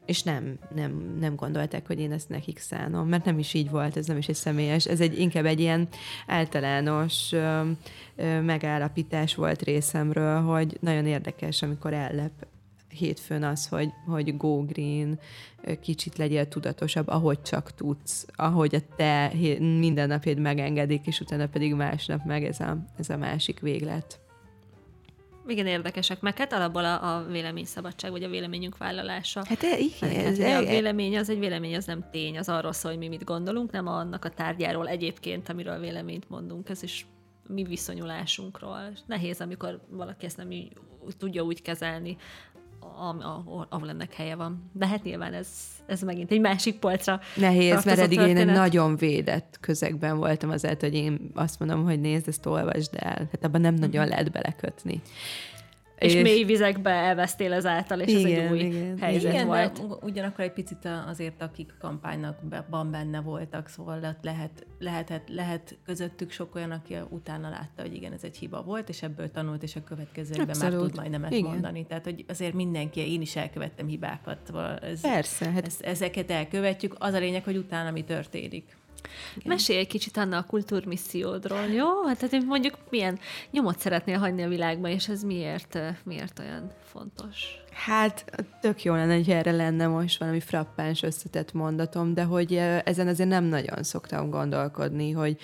és 0.06 0.24
nem, 0.24 0.54
nem, 0.76 1.18
nem 1.20 1.36
gondolták, 1.36 1.88
hogy 1.88 2.00
én 2.00 2.12
ezt 2.12 2.30
nekik 2.30 2.60
szánom, 2.60 3.08
mert 3.08 3.26
nem 3.26 3.40
is 3.40 3.54
így 3.54 3.70
volt, 3.70 3.98
ez 3.98 4.06
nem 4.06 4.18
is 4.18 4.28
egy 4.28 4.36
személyes, 4.36 4.86
ez 4.86 5.00
egy 5.00 5.20
inkább 5.20 5.46
egy 5.46 5.60
ilyen 5.60 5.88
általános 6.28 7.32
megállapítás 8.42 9.36
volt 9.36 9.62
részemről, 9.62 10.42
hogy 10.42 10.78
nagyon 10.80 11.06
érdekes, 11.06 11.62
amikor 11.62 11.94
ellep 11.94 12.48
hétfőn 12.90 13.44
az, 13.44 13.68
hogy, 13.68 13.90
hogy 14.06 14.38
go 14.38 14.66
green, 14.66 15.20
kicsit 15.82 16.18
legyél 16.18 16.48
tudatosabb, 16.48 17.08
ahogy 17.08 17.42
csak 17.42 17.74
tudsz, 17.76 18.26
ahogy 18.36 18.76
a 18.76 18.96
te 18.96 19.32
mindennapjét 19.60 20.40
megengedik, 20.40 21.08
és 21.08 21.20
utána 21.20 21.48
pedig 21.48 21.74
másnap 21.74 22.26
meg 22.26 22.46
ez 22.46 22.60
a, 22.60 22.78
ez 22.98 23.10
a 23.10 23.18
másik 23.18 23.60
véglet 23.60 24.20
igen 25.50 25.68
érdekesek, 25.68 26.22
meg 26.22 26.38
hát 26.38 26.54
alapból 26.54 26.86
a, 26.86 27.16
a 27.16 27.26
véleményszabadság, 27.26 28.12
vagy 28.12 28.24
a 28.24 28.30
véleményünk 28.30 28.78
vállalása. 28.78 29.44
Hát 29.46 29.62
igen. 29.62 30.16
Hát, 30.16 30.26
ez, 30.26 30.40
a 30.40 30.70
vélemény 30.70 31.18
az 31.18 31.30
egy 31.30 31.40
vélemény, 31.40 31.76
az 31.76 31.86
nem 31.86 32.06
tény, 32.12 32.38
az 32.38 32.50
arról 32.50 32.74
szól, 32.74 32.92
hogy 32.92 33.00
mi 33.00 33.08
mit 33.08 33.24
gondolunk, 33.24 33.72
nem 33.72 33.88
annak 33.88 34.26
a 34.26 34.30
tárgyáról 34.30 34.88
egyébként, 34.88 35.50
amiről 35.50 35.80
véleményt 35.80 36.30
mondunk. 36.30 36.70
Ez 36.70 36.84
is 36.84 37.06
mi 37.48 37.64
viszonyulásunkról. 37.64 38.98
Nehéz, 39.06 39.42
amikor 39.42 39.82
valaki 39.90 40.26
ezt 40.26 40.38
nem 40.38 40.52
így, 40.52 40.72
tudja 41.18 41.44
úgy 41.44 41.62
kezelni, 41.62 42.18
ahol, 42.80 43.68
ahol 43.70 43.90
ennek 43.90 44.14
helye 44.14 44.36
van. 44.36 44.70
De 44.74 44.88
hát 44.88 45.04
nyilván 45.04 45.34
ez, 45.34 45.48
ez 45.86 46.02
megint 46.02 46.32
egy 46.32 46.40
másik 46.40 46.80
polcra. 46.80 47.20
Nehéz, 47.36 47.86
mert 47.86 48.00
eddig 48.00 48.18
történet. 48.18 48.44
én 48.44 48.50
egy 48.50 48.56
nagyon 48.56 48.96
védett 48.96 49.58
közegben 49.60 50.18
voltam 50.18 50.50
azért, 50.50 50.82
hogy 50.82 50.94
én 50.94 51.32
azt 51.34 51.60
mondom, 51.60 51.84
hogy 51.84 52.00
nézd, 52.00 52.28
ezt 52.28 52.46
olvasd 52.46 52.94
el. 52.96 53.28
Hát 53.32 53.44
abban 53.44 53.62
nem 53.62 53.74
nagyon 53.74 53.90
uh-huh. 53.96 54.10
lehet 54.10 54.32
belekötni. 54.32 55.02
És, 56.00 56.14
és 56.14 56.22
mély 56.22 56.44
vizekbe 56.44 56.90
elvesztél 56.90 57.54
ezáltal, 57.54 58.00
és 58.00 58.14
igen, 58.14 58.32
ez 58.32 58.46
egy 58.46 58.52
új 58.52 58.60
igen. 58.60 58.98
helyzet 58.98 59.34
igen, 59.34 59.48
volt. 59.48 59.88
De 59.88 59.96
ugyanakkor 60.02 60.44
egy 60.44 60.54
picit 60.54 60.90
azért, 61.08 61.42
akik 61.42 61.74
kampánynak 61.80 62.38
benne 62.90 63.22
voltak, 63.22 63.68
szóval 63.68 64.16
lehet, 64.22 64.66
lehetett, 64.80 65.30
lehet 65.30 65.78
közöttük 65.86 66.32
sok 66.32 66.56
olyan, 66.56 66.72
aki 66.72 66.96
utána 67.10 67.50
látta, 67.50 67.82
hogy 67.82 67.94
igen, 67.94 68.14
ez 68.14 68.24
egy 68.24 68.38
hiba 68.38 68.64
volt, 68.64 68.90
és 68.90 69.02
ebből 69.02 69.32
tanult, 69.32 69.64
és 69.64 69.76
a 69.76 69.84
következőben 69.84 70.56
már 70.60 70.72
tud 70.72 70.96
majd 70.96 71.12
nemet 71.12 71.32
igen. 71.32 71.50
mondani. 71.50 71.86
Tehát, 71.86 72.04
hogy 72.04 72.26
azért 72.28 72.54
mindenki, 72.54 73.12
én 73.12 73.22
is 73.22 73.36
elkövettem 73.36 73.88
hibákat. 73.88 74.38
Szóval 74.46 74.78
ez, 74.78 75.02
Persze. 75.02 75.52
Hát... 75.52 75.66
Ez, 75.66 75.78
ezeket 75.82 76.32
elkövetjük. 76.32 76.96
Az 77.00 77.14
a 77.14 77.20
lényeg, 77.20 77.44
hogy 77.44 77.58
utána 77.58 77.92
mi 77.92 78.04
történik. 78.04 78.78
Igen. 79.36 79.48
Mesélj 79.48 79.80
egy 79.80 79.88
kicsit 79.88 80.18
Anna 80.18 80.38
a 80.38 80.44
kultúrmissziódról, 80.44 81.66
jó? 81.66 82.06
Hát 82.06 82.18
tehát 82.30 82.46
mondjuk 82.46 82.78
milyen 82.90 83.20
nyomot 83.52 83.80
szeretnél 83.80 84.18
hagyni 84.18 84.44
a 84.44 84.48
világban, 84.48 84.92
és 84.92 85.08
ez 85.08 85.24
miért, 85.24 85.80
miért 86.04 86.40
olyan 86.40 86.72
fontos? 86.84 87.62
Hát 87.72 88.26
tök 88.62 88.84
jó 88.84 88.94
lenne, 88.94 89.16
hogy 89.16 89.30
erre 89.30 89.52
lenne 89.52 89.88
most 89.88 90.20
valami 90.20 90.40
frappáns 90.40 91.04
összetett 91.04 91.54
mondatom, 91.54 92.14
de 92.14 92.24
hogy 92.24 92.56
ezen 92.84 93.08
azért 93.08 93.30
nem 93.30 93.44
nagyon 93.44 93.84
szoktam 93.84 94.30
gondolkodni, 94.30 95.12
hogy 95.12 95.38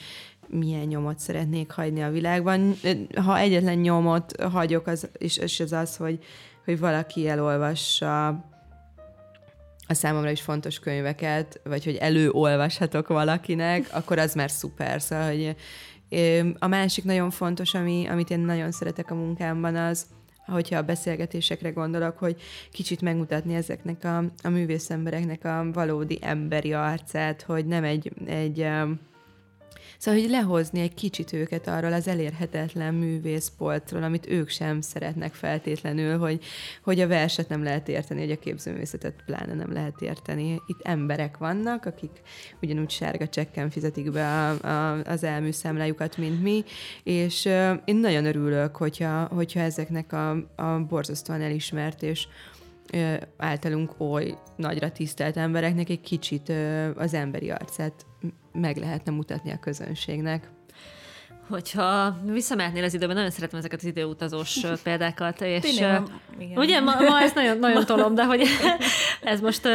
milyen 0.47 0.85
nyomot 0.85 1.19
szeretnék 1.19 1.71
hagyni 1.71 2.03
a 2.03 2.11
világban. 2.11 2.75
Ha 3.15 3.37
egyetlen 3.37 3.77
nyomot 3.77 4.41
hagyok, 4.41 4.87
az, 4.87 5.09
és, 5.17 5.37
és 5.37 5.59
az 5.59 5.71
az, 5.71 5.95
hogy, 5.95 6.23
hogy 6.65 6.79
valaki 6.79 7.27
elolvassa 7.27 8.43
a 9.87 9.93
számomra 9.93 10.29
is 10.29 10.41
fontos 10.41 10.79
könyveket, 10.79 11.59
vagy 11.63 11.83
hogy 11.83 11.95
előolvashatok 11.95 13.07
valakinek, 13.07 13.87
akkor 13.91 14.17
az 14.17 14.33
már 14.33 14.51
szuper. 14.51 15.01
Szóval, 15.01 15.25
hogy 15.27 15.55
a 16.59 16.67
másik 16.67 17.03
nagyon 17.03 17.29
fontos, 17.29 17.73
ami, 17.73 18.07
amit 18.07 18.29
én 18.29 18.39
nagyon 18.39 18.71
szeretek 18.71 19.11
a 19.11 19.15
munkámban, 19.15 19.75
az, 19.75 20.05
hogyha 20.45 20.77
a 20.77 20.81
beszélgetésekre 20.81 21.69
gondolok, 21.69 22.17
hogy 22.17 22.41
kicsit 22.71 23.01
megmutatni 23.01 23.55
ezeknek 23.55 24.03
a, 24.03 24.17
a 24.43 24.49
művészembereknek 24.49 25.45
a 25.45 25.65
valódi 25.73 26.19
emberi 26.21 26.73
arcát, 26.73 27.41
hogy 27.41 27.65
nem 27.65 27.83
egy, 27.83 28.11
egy 28.25 28.67
Szóval, 29.97 30.19
hogy 30.19 30.29
lehozni 30.29 30.79
egy 30.79 30.93
kicsit 30.93 31.34
őket 31.34 31.67
arról 31.67 31.93
az 31.93 32.08
elérhetetlen 32.08 32.93
művészpoltról, 32.93 34.03
amit 34.03 34.29
ők 34.29 34.49
sem 34.49 34.81
szeretnek 34.81 35.34
feltétlenül, 35.34 36.17
hogy, 36.17 36.43
hogy 36.84 36.99
a 36.99 37.08
verset 37.08 37.49
nem 37.49 37.63
lehet 37.63 37.88
érteni, 37.88 38.19
hogy 38.19 38.31
a 38.31 38.39
képzőművészetet 38.39 39.23
pláne 39.25 39.53
nem 39.53 39.73
lehet 39.73 40.01
érteni. 40.01 40.62
Itt 40.67 40.81
emberek 40.81 41.38
vannak, 41.38 41.86
akik 41.86 42.21
ugyanúgy 42.62 42.89
sárga 42.89 43.27
csekken 43.27 43.69
fizetik 43.69 44.12
be 44.12 44.27
a, 44.27 44.67
a, 44.67 45.01
az 45.03 45.23
elműszámlájukat, 45.23 46.17
mint 46.17 46.41
mi, 46.41 46.63
és 47.03 47.45
uh, 47.45 47.71
én 47.86 47.95
nagyon 47.95 48.25
örülök, 48.25 48.75
hogyha, 48.75 49.23
hogyha 49.23 49.60
ezeknek 49.60 50.13
a, 50.13 50.29
a 50.55 50.79
borzasztóan 50.79 51.41
elismert 51.41 52.03
és 52.03 52.27
általunk 53.38 53.95
oly 53.97 54.38
nagyra 54.55 54.91
tisztelt 54.91 55.38
embereknek 55.38 55.89
egy 55.89 56.01
kicsit 56.01 56.51
az 56.95 57.13
emberi 57.13 57.49
arcát 57.49 58.05
meg 58.61 58.77
lehetne 58.77 59.11
mutatni 59.11 59.51
a 59.51 59.59
közönségnek. 59.59 60.49
Hogyha 61.49 62.17
visszamehetnél 62.25 62.83
az 62.83 62.93
időben, 62.93 63.15
nagyon 63.15 63.31
szeretem 63.31 63.59
ezeket 63.59 63.79
az 63.79 63.85
időutazós 63.85 64.59
példákat, 64.83 65.41
és 65.41 65.61
Tényleg, 65.61 66.01
igen. 66.39 66.57
ugye 66.57 66.79
ma, 66.79 67.01
ma 67.01 67.21
ezt 67.21 67.35
nagyon, 67.35 67.59
nagyon 67.59 67.85
tolom, 67.85 68.15
de 68.15 68.25
hogy 68.25 68.41
ez 69.21 69.41
most 69.41 69.65
uh, 69.65 69.71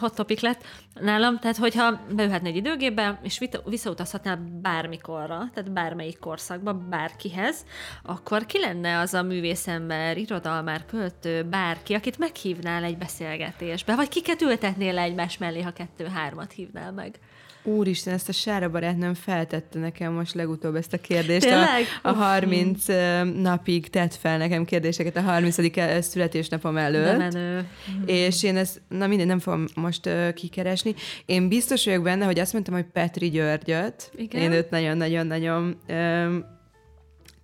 hot 0.00 0.14
topic 0.14 0.40
lett 0.40 0.64
nálam, 1.00 1.38
tehát 1.38 1.56
hogyha 1.56 2.00
beülhetne 2.14 2.48
egy 2.48 2.56
időgépbe, 2.56 3.20
és 3.22 3.40
visszautazhatnál 3.64 4.58
bármikorra, 4.62 5.50
tehát 5.54 5.72
bármelyik 5.72 6.18
korszakba, 6.18 6.72
bárkihez, 6.72 7.64
akkor 8.02 8.46
ki 8.46 8.58
lenne 8.58 8.98
az 8.98 9.14
a 9.14 9.22
művészember, 9.22 10.16
irodalmár, 10.16 10.86
költő, 10.86 11.42
bárki, 11.42 11.94
akit 11.94 12.18
meghívnál 12.18 12.84
egy 12.84 12.98
beszélgetésbe, 12.98 13.94
vagy 13.94 14.08
kiket 14.08 14.42
ültetnél 14.42 14.92
le 14.92 15.02
egymás 15.02 15.38
mellé, 15.38 15.60
ha 15.60 15.72
kettő-hármat 15.72 16.52
hívnál 16.52 16.92
meg? 16.92 17.18
Úristen, 17.64 18.14
ezt 18.14 18.28
a 18.28 18.32
Sára 18.32 18.70
barátnőm 18.70 19.14
feltette 19.14 19.78
nekem 19.78 20.12
most 20.12 20.34
legutóbb 20.34 20.74
ezt 20.74 20.92
a 20.92 20.98
kérdést. 20.98 21.46
Tényleg? 21.46 21.84
A, 22.02 22.08
a 22.08 22.12
30 22.12 22.88
uh, 22.88 23.24
napig 23.24 23.90
tett 23.90 24.14
fel 24.14 24.38
nekem 24.38 24.64
kérdéseket 24.64 25.16
a 25.16 25.20
30. 25.20 25.56
születésnapom 26.04 26.76
előtt. 26.76 27.04
De 27.04 27.16
menő. 27.16 27.68
És 28.06 28.42
én 28.42 28.56
ezt, 28.56 28.82
na 28.88 29.06
minden, 29.06 29.26
nem 29.26 29.38
fogom 29.38 29.64
most 29.74 30.06
uh, 30.06 30.32
kikeresni. 30.32 30.94
Én 31.26 31.48
biztos 31.48 31.84
vagyok 31.84 32.02
benne, 32.02 32.24
hogy 32.24 32.38
azt 32.38 32.52
mondtam, 32.52 32.74
hogy 32.74 32.86
Petri 32.92 33.30
Györgyöt. 33.30 34.10
Igen? 34.16 34.42
Én 34.42 34.52
őt 34.52 34.70
nagyon-nagyon-nagyon 34.70 35.76
um, 35.88 36.44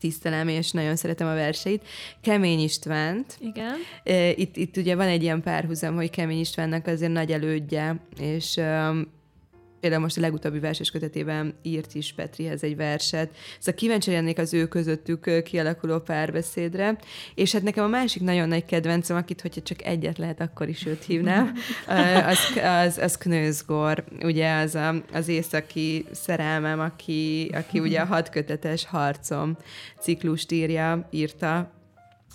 tisztelem, 0.01 0.49
és 0.49 0.71
nagyon 0.71 0.97
szeretem 0.97 1.29
a 1.29 1.35
verseit. 1.35 1.87
Kemény 2.23 2.61
Istvánt. 2.61 3.39
Igen. 3.41 3.75
Itt, 4.35 4.57
itt 4.57 4.77
ugye 4.77 4.95
van 4.95 5.07
egy 5.07 5.23
ilyen 5.23 5.43
párhuzam, 5.43 5.95
hogy 5.95 6.11
Kemény 6.11 6.41
Istvánnak 6.41 6.87
azért 6.87 7.13
nagy 7.13 7.33
elődje, 7.33 7.97
és 8.19 8.57
um, 8.57 9.19
például 9.81 10.03
most 10.03 10.17
a 10.17 10.21
legutóbbi 10.21 10.59
verses 10.59 10.91
kötetében 10.91 11.55
írt 11.63 11.95
is 11.95 12.13
Petrihez 12.13 12.63
egy 12.63 12.77
verset. 12.77 13.37
Szóval 13.59 13.75
kíváncsi 13.75 14.11
lennék 14.11 14.39
az 14.39 14.55
ő 14.55 14.67
közöttük 14.67 15.43
kialakuló 15.43 15.99
párbeszédre. 15.99 16.99
És 17.35 17.53
hát 17.53 17.63
nekem 17.63 17.85
a 17.85 17.89
másik 17.89 18.23
nagyon 18.23 18.49
nagy 18.49 18.65
kedvencem, 18.65 19.17
akit, 19.17 19.41
hogyha 19.41 19.61
csak 19.63 19.85
egyet 19.85 20.19
lehet, 20.19 20.41
akkor 20.41 20.69
is 20.69 20.87
őt 20.87 21.05
hívnám, 21.05 21.53
az, 22.27 22.39
az, 22.63 22.99
az 22.99 23.19
Knőzgor, 23.19 24.05
ugye 24.23 24.55
az 24.55 24.75
a, 24.75 24.95
az 25.13 25.29
északi 25.29 26.05
szerelmem, 26.11 26.81
aki, 26.81 27.51
aki 27.55 27.81
ugye 27.81 28.01
a 28.01 28.07
hatkötetes 28.07 28.85
harcom 28.87 29.57
ciklust 30.01 30.53
írja, 30.53 31.09
írta, 31.11 31.71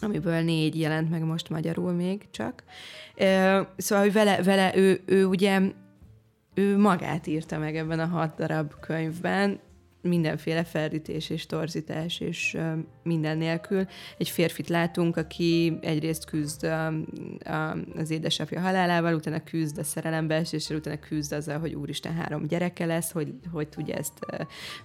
amiből 0.01 0.41
négy 0.41 0.79
jelent 0.79 1.09
meg 1.09 1.23
most 1.23 1.49
magyarul 1.49 1.91
még 1.91 2.21
csak. 2.31 2.63
Szóval, 3.77 4.03
hogy 4.03 4.13
vele, 4.13 4.43
vele 4.43 4.75
ő, 4.75 5.01
ő 5.05 5.25
ugye 5.25 5.59
ő 6.55 6.77
magát 6.77 7.27
írta 7.27 7.57
meg 7.57 7.75
ebben 7.75 7.99
a 7.99 8.05
hat 8.05 8.35
darab 8.35 8.73
könyvben, 8.79 9.59
mindenféle 10.05 10.63
ferdítés 10.63 11.29
és 11.29 11.45
torzítás 11.45 12.19
és 12.19 12.57
minden 13.03 13.37
nélkül. 13.37 13.87
Egy 14.17 14.29
férfit 14.29 14.69
látunk, 14.69 15.17
aki 15.17 15.77
egyrészt 15.81 16.25
küzd 16.25 16.69
az 17.95 18.09
édesapja 18.09 18.59
halálával, 18.59 19.13
utána 19.13 19.43
küzd 19.43 19.77
a 19.77 19.83
szerelembeeséssel, 19.83 20.77
utána 20.77 20.99
küzd 20.99 21.33
azzal, 21.33 21.59
hogy 21.59 21.73
úristen 21.73 22.13
három 22.13 22.47
gyereke 22.47 22.85
lesz, 22.85 23.11
hogy, 23.11 23.33
hogy 23.51 23.67
tudja 23.67 23.95
ezt 23.95 24.19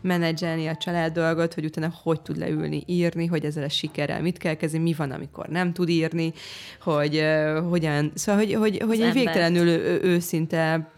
menedzselni 0.00 0.66
a 0.66 0.76
család 0.76 1.12
dolgot, 1.12 1.54
hogy 1.54 1.64
utána 1.64 1.92
hogy 2.02 2.20
tud 2.20 2.37
leülni, 2.37 2.83
írni, 2.87 3.26
hogy 3.26 3.44
ezzel 3.44 3.64
a 3.64 3.68
sikerrel 3.68 4.22
mit 4.22 4.38
kell 4.38 4.54
kezdeni, 4.54 4.83
mi 4.83 4.94
van, 4.94 5.11
amikor 5.11 5.46
nem 5.46 5.72
tud 5.72 5.88
írni, 5.88 6.33
hogy 6.80 7.24
hogyan, 7.68 8.12
szóval, 8.14 8.44
hogy, 8.44 8.54
hogy, 8.54 8.83
hogy 8.87 9.00
egy 9.00 9.12
végtelenül 9.12 9.68
őszinte 10.02 10.90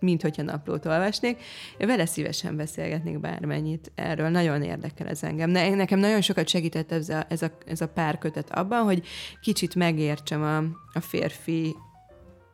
mint 0.00 0.22
hogyha 0.22 0.42
naplót 0.42 0.86
olvasnék. 0.86 1.42
Vele 1.78 2.06
szívesen 2.06 2.56
beszélgetnék 2.56 3.20
bármennyit 3.20 3.92
erről. 3.94 4.28
Nagyon 4.28 4.62
érdekel 4.62 5.06
ez 5.06 5.22
engem. 5.22 5.50
Ne, 5.50 5.74
nekem 5.74 5.98
nagyon 5.98 6.20
sokat 6.20 6.48
segített 6.48 6.92
ez 6.92 7.08
a, 7.08 7.24
ez 7.28 7.42
a, 7.42 7.50
ez 7.66 7.80
a 7.80 7.88
párkötet 7.88 8.50
abban, 8.50 8.84
hogy 8.84 9.06
kicsit 9.40 9.74
megértsem 9.74 10.42
a, 10.42 10.56
a 10.92 11.00
férfi 11.00 11.76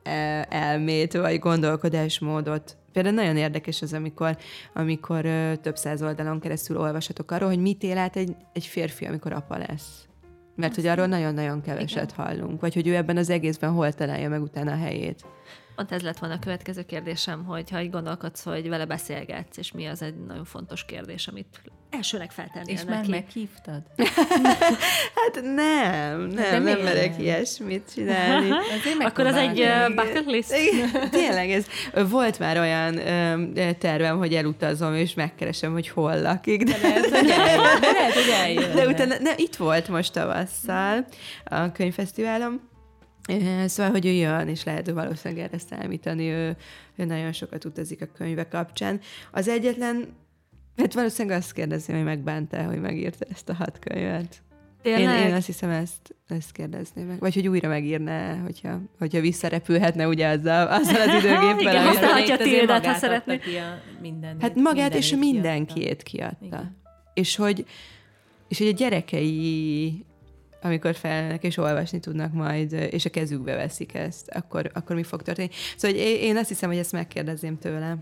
e, 0.03 0.47
elmét, 0.51 1.12
vagy 1.12 1.38
gondolkodásmódot. 1.38 2.77
Például 2.92 3.14
nagyon 3.14 3.37
érdekes 3.37 3.83
az, 3.83 3.92
amikor, 3.92 4.37
amikor 4.75 5.23
több 5.62 5.77
száz 5.77 6.03
oldalon 6.03 6.40
keresztül 6.40 6.79
olvashatok 6.79 7.31
arról, 7.31 7.49
hogy 7.49 7.59
mit 7.59 7.83
él 7.83 7.99
át 7.99 8.16
egy, 8.16 8.37
egy 8.53 8.66
férfi, 8.66 9.05
amikor 9.05 9.33
apa 9.33 9.59
lesz. 9.59 10.07
Mert 10.57 10.75
hogy 10.75 10.87
arról 10.87 11.07
nagyon-nagyon 11.07 11.62
keveset 11.62 12.12
Igen. 12.12 12.27
hallunk, 12.27 12.61
vagy 12.61 12.75
hogy 12.75 12.87
ő 12.87 12.94
ebben 12.94 13.16
az 13.16 13.31
egészben 13.31 13.70
hol 13.70 13.92
találja 13.92 14.29
meg 14.29 14.42
utána 14.42 14.73
a 14.73 14.77
helyét. 14.77 15.25
Pont 15.75 15.93
ez 15.93 16.03
lett 16.03 16.19
volna 16.19 16.35
a 16.35 16.39
következő 16.39 16.83
kérdésem, 16.83 17.45
hogy 17.45 17.71
ha 17.71 17.81
így 17.81 17.91
gondolkodsz, 17.91 18.43
hogy 18.43 18.69
vele 18.69 18.85
beszélgetsz, 18.85 19.57
és 19.57 19.73
mi 19.73 19.87
az 19.87 20.03
egy 20.03 20.15
nagyon 20.27 20.45
fontos 20.45 20.85
kérdés, 20.85 21.27
amit 21.27 21.61
elsőnek 21.91 22.31
feltennél 22.31 22.75
És 22.75 22.85
neki. 22.85 22.91
már 22.91 23.09
meghívtad? 23.09 23.83
hát 25.21 25.43
nem, 25.43 26.21
nem, 26.21 26.63
nem 26.63 26.81
merek 26.81 27.19
ilyesmit 27.19 27.93
csinálni. 27.95 28.51
Akkor 28.99 29.27
az 29.27 29.35
egy 29.35 29.61
uh, 29.61 29.95
bucket 29.95 30.27
list? 30.27 30.55
Tényleg, 31.11 31.51
ez 31.51 31.67
volt 32.09 32.39
már 32.39 32.59
olyan 32.59 32.95
uh, 32.95 33.71
tervem, 33.71 34.19
hogy 34.19 34.35
elutazom, 34.35 34.95
és 34.95 35.15
megkeresem, 35.15 35.73
hogy 35.73 35.89
hol 35.89 36.21
lakik. 36.21 36.63
De, 36.63 36.79
de 36.83 36.89
lehet, 36.89 37.09
hogy 37.09 37.31
eljön. 37.31 37.81
De, 37.81 37.91
lehet, 37.93 38.13
hogy 38.13 38.33
eljön. 38.43 38.75
de 38.75 38.87
utána, 38.87 39.15
ne, 39.21 39.33
itt 39.37 39.57
volt 39.57 39.89
most 39.89 40.13
tavasszal 40.13 41.07
a 41.45 41.73
könyvfesztiválon, 41.73 42.73
Szóval, 43.67 43.93
hogy 43.93 44.07
ő 44.07 44.11
jön, 44.11 44.49
és 44.49 44.65
lehet 44.65 44.91
valószínűleg 44.91 45.45
erre 45.45 45.59
számítani, 45.59 46.29
ő, 46.29 46.57
ő 46.97 47.05
nagyon 47.05 47.33
sokat 47.33 47.65
utazik 47.65 48.03
a 48.03 48.07
könyve 48.17 48.49
kapcsán. 48.49 49.01
Az 49.33 49.49
egyetlen 49.49 50.23
Hát 50.77 50.95
valószínűleg 50.95 51.39
azt 51.39 51.53
kérdezi, 51.53 51.93
hogy 51.93 52.05
megbánta, 52.05 52.65
hogy 52.65 52.81
megírta 52.81 53.27
ezt 53.31 53.49
a 53.49 53.55
hat 53.55 53.79
könyvet. 53.79 54.43
Én, 54.83 55.09
én 55.09 55.33
azt 55.33 55.47
hiszem, 55.47 55.71
ezt, 55.71 56.15
ezt 56.29 56.53
kérdezném 56.53 57.07
meg. 57.07 57.19
Vagy 57.19 57.35
hogy 57.35 57.49
újra 57.49 57.69
megírná, 57.69 58.37
hogyha, 58.37 58.81
hogyha 58.99 59.21
visszarepülhetne 59.21 60.09
ugye 60.09 60.29
azzal, 60.29 60.67
azzal 60.67 61.01
az 61.01 61.15
időgéppel. 61.25 61.61
Igen, 61.61 61.87
használhatja 61.87 62.37
tiédet, 62.37 62.87
ha 62.87 62.95
szeretné. 62.95 63.41
Minden, 64.01 64.37
hát 64.41 64.55
magát 64.55 64.75
minden 64.75 64.99
és 64.99 65.15
mindenkiét 65.15 66.03
kiadta. 66.03 66.37
kiadta. 66.41 66.73
És 67.15 67.37
hogy, 67.37 67.65
és 68.49 68.59
hogy 68.59 68.67
a 68.67 68.73
gyerekei 68.73 70.05
amikor 70.64 70.94
felelnek 70.94 71.42
és 71.42 71.57
olvasni 71.57 72.00
tudnak 72.00 72.33
majd, 72.33 72.72
és 72.72 73.05
a 73.05 73.11
kezükbe 73.11 73.55
veszik 73.55 73.94
ezt, 73.94 74.29
akkor, 74.29 74.70
akkor 74.74 74.96
mi 74.96 75.03
fog 75.03 75.22
történni. 75.22 75.50
Szóval 75.77 75.96
hogy 75.96 76.07
én 76.07 76.37
azt 76.37 76.48
hiszem, 76.48 76.68
hogy 76.68 76.79
ezt 76.79 76.92
megkérdezném 76.92 77.59
tőle. 77.59 77.96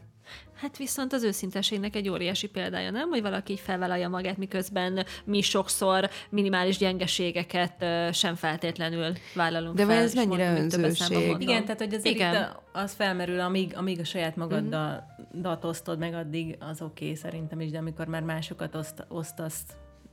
Hát 0.54 0.76
viszont 0.76 1.12
az 1.12 1.22
őszinteségnek 1.22 1.96
egy 1.96 2.08
óriási 2.08 2.46
példája, 2.46 2.90
nem? 2.90 3.08
Hogy 3.08 3.22
valaki 3.22 3.52
így 3.52 3.60
felvállalja 3.60 4.08
magát, 4.08 4.36
miközben 4.36 5.04
mi 5.24 5.40
sokszor 5.40 6.10
minimális 6.30 6.76
gyengeségeket 6.76 7.84
sem 8.14 8.34
feltétlenül 8.34 9.12
vállalunk 9.34 9.76
De 9.76 9.84
fel. 9.84 9.96
ez 9.96 10.14
mennyire 10.14 10.56
önzőség. 10.58 11.36
Igen, 11.38 11.62
tehát 11.62 11.80
hogy 11.80 11.94
azért 11.94 12.14
Igen. 12.14 12.34
Itt 12.34 12.60
az 12.72 12.92
felmerül, 12.92 13.40
amíg, 13.40 13.76
amíg 13.76 14.00
a 14.00 14.04
saját 14.04 14.36
magaddal 14.36 15.16
uh-huh. 15.32 15.64
osztod 15.64 15.98
meg, 15.98 16.14
addig 16.14 16.56
az 16.60 16.82
oké 16.82 17.04
okay, 17.04 17.16
szerintem 17.16 17.60
is, 17.60 17.70
de 17.70 17.78
amikor 17.78 18.06
már 18.06 18.22
másokat 18.22 18.74
oszt, 18.74 19.04
osztasz 19.08 19.62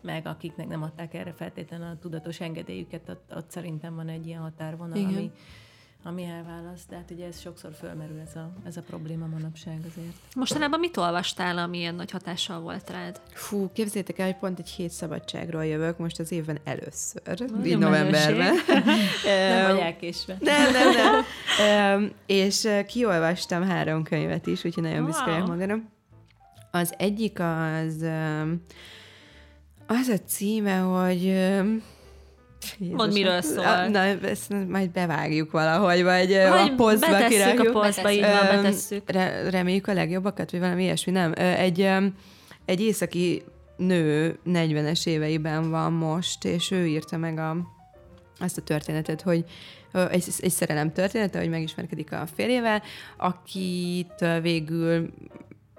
meg, 0.02 0.28
akiknek 0.28 0.68
nem 0.68 0.84
adták 0.84 1.14
erre 1.14 1.34
feltétlenül 1.34 1.88
a 1.88 1.98
tudatos 2.00 2.40
engedélyüket, 2.40 3.10
ott, 3.10 3.34
ott 3.36 3.52
szerintem 3.52 3.96
van 3.96 4.10
egy 4.10 4.28
ilyen 4.28 4.42
határvonal, 4.42 4.98
Igen. 4.98 5.16
ami 5.16 5.32
ami 6.04 6.24
elválaszt, 6.24 6.90
de 6.90 6.96
hát 6.96 7.12
ugye 7.12 7.26
ez 7.26 7.40
sokszor 7.40 7.72
fölmerül 7.80 8.20
ez 8.20 8.36
a, 8.36 8.52
ez 8.66 8.78
a 8.78 8.82
probléma 8.82 9.26
manapság 9.26 9.80
azért. 9.80 10.36
Mostanában 10.36 10.80
mit 10.80 10.98
olvastál, 10.98 11.58
ami 11.58 11.78
ilyen 11.78 11.96
nagy 11.96 12.12
hatással 12.12 12.60
volt 12.60 12.90
rád? 12.90 13.22
Fú, 13.32 13.70
képzétek 13.74 14.20
el, 14.20 14.26
hogy 14.26 14.36
pont 14.36 14.60
egy 14.60 14.70
hét 14.70 14.90
szabadságról 14.90 15.66
jövök 15.66 15.98
most 15.98 16.20
az 16.20 16.32
évben 16.32 16.60
először, 16.64 17.22
így 17.66 17.78
novemberben. 17.78 18.54
nem 19.26 19.72
vagy 19.72 19.80
elkésve. 19.80 20.38
Nem, 20.40 20.72
nem, 20.72 20.92
nem. 21.58 22.12
és 22.26 22.68
kiolvastam 22.88 23.64
három 23.64 24.04
könyvet 24.04 24.48
is, 24.48 24.64
úgyhogy 24.64 24.84
nagyon 24.84 25.06
büszke 25.06 25.32
vagyok 25.32 25.48
magamra. 25.48 25.78
Az 26.72 26.94
egyik 26.98 27.40
az 27.40 28.06
az 29.90 30.08
a 30.08 30.18
címe, 30.28 30.78
hogy 30.78 31.24
Jézus, 32.78 32.98
Mondd, 32.98 33.14
miről 33.14 33.42
szól. 33.42 33.88
Na, 33.88 34.00
ezt 34.00 34.54
majd 34.68 34.90
bevágjuk 34.90 35.52
valahogy, 35.52 36.04
vagy 36.04 36.28
hogy 36.28 36.72
a 36.72 36.74
posztba 36.76 37.28
kirágjuk. 37.28 37.68
a 37.76 37.80
posztba, 37.80 38.12
így 38.12 38.20
van, 38.20 38.62
betesszük. 38.62 39.12
Re- 39.12 39.50
reméljük 39.50 39.88
a 39.88 39.94
legjobbakat, 39.94 40.52
vagy 40.52 40.60
valami 40.60 40.84
ilyesmi, 40.84 41.12
nem? 41.12 41.34
Egy, 41.36 41.90
egy 42.66 42.82
északi 42.82 43.44
nő 43.78 44.40
40-es 44.46 45.08
éveiben 45.08 45.70
van 45.70 45.94
most, 45.94 46.46
és 46.46 46.72
ő 46.72 46.88
írta 46.88 47.18
meg 47.18 47.38
a, 47.38 47.58
azt 48.40 48.58
a 48.58 48.62
történetet, 48.62 49.22
hogy 49.22 49.46
egy, 49.94 50.26
egy 50.40 50.52
szerelem 50.52 50.94
története, 50.94 51.40
hogy 51.40 51.50
megismerkedik 51.50 52.12
a 52.12 52.28
férjével, 52.36 52.82
akit 53.18 54.26
végül 54.42 55.10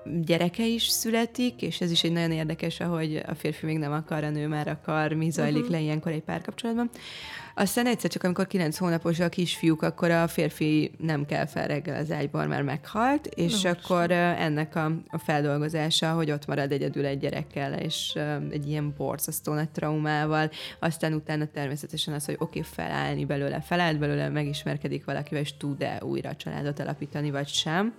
gyereke 0.05 0.67
is 0.67 0.89
születik, 0.89 1.63
és 1.63 1.81
ez 1.81 1.91
is 1.91 2.05
egy 2.05 2.13
nagyon 2.13 2.33
érdekes, 2.33 2.81
ahogy 2.81 3.23
a 3.27 3.35
férfi 3.35 3.67
még 3.67 3.79
nem 3.79 3.93
akar, 3.93 4.25
a 4.25 4.31
nő 4.31 4.47
már 4.47 4.69
akar, 4.69 5.13
mi 5.13 5.31
zajlik 5.31 5.57
uh-huh. 5.57 5.71
le 5.71 5.81
ilyenkor 5.81 6.13
egy 6.13 6.23
párkapcsolatban. 6.23 6.91
Aztán 7.55 7.87
egyszer 7.87 8.11
csak, 8.11 8.25
amikor 8.25 8.47
kilenc 8.47 8.77
hónapos 8.79 9.21
a 9.21 9.29
kisfiúk, 9.29 9.83
akkor 9.83 10.11
a 10.11 10.29
férfi 10.29 10.91
nem 10.99 11.27
kell 11.27 11.47
fel 11.47 11.67
reggel 11.67 12.01
az 12.01 12.11
ágyból, 12.11 12.47
mert 12.47 12.65
meghalt, 12.65 13.27
és 13.27 13.53
Nos. 13.53 13.65
akkor 13.65 14.11
ennek 14.11 14.77
a, 14.77 14.93
a 15.09 15.19
feldolgozása, 15.19 16.13
hogy 16.13 16.31
ott 16.31 16.47
marad 16.47 16.73
egyedül 16.73 17.07
egy 17.07 17.19
gyerekkel, 17.19 17.73
és 17.73 18.19
egy 18.51 18.69
ilyen 18.69 18.95
borzasztó 18.97 19.53
nagy 19.53 19.71
traumával, 19.71 20.51
aztán 20.79 21.13
utána 21.13 21.47
természetesen 21.47 22.15
az, 22.15 22.25
hogy 22.25 22.37
oké, 22.39 22.59
okay, 22.59 22.71
felállni 22.75 23.25
belőle, 23.25 23.61
felállt 23.61 23.99
belőle, 23.99 24.29
megismerkedik 24.29 25.05
valakivel, 25.05 25.43
és 25.43 25.57
tud-e 25.57 25.99
újra 26.03 26.37
családot 26.37 26.81
alapítani, 26.81 27.31
vagy 27.31 27.49
sem. 27.49 27.95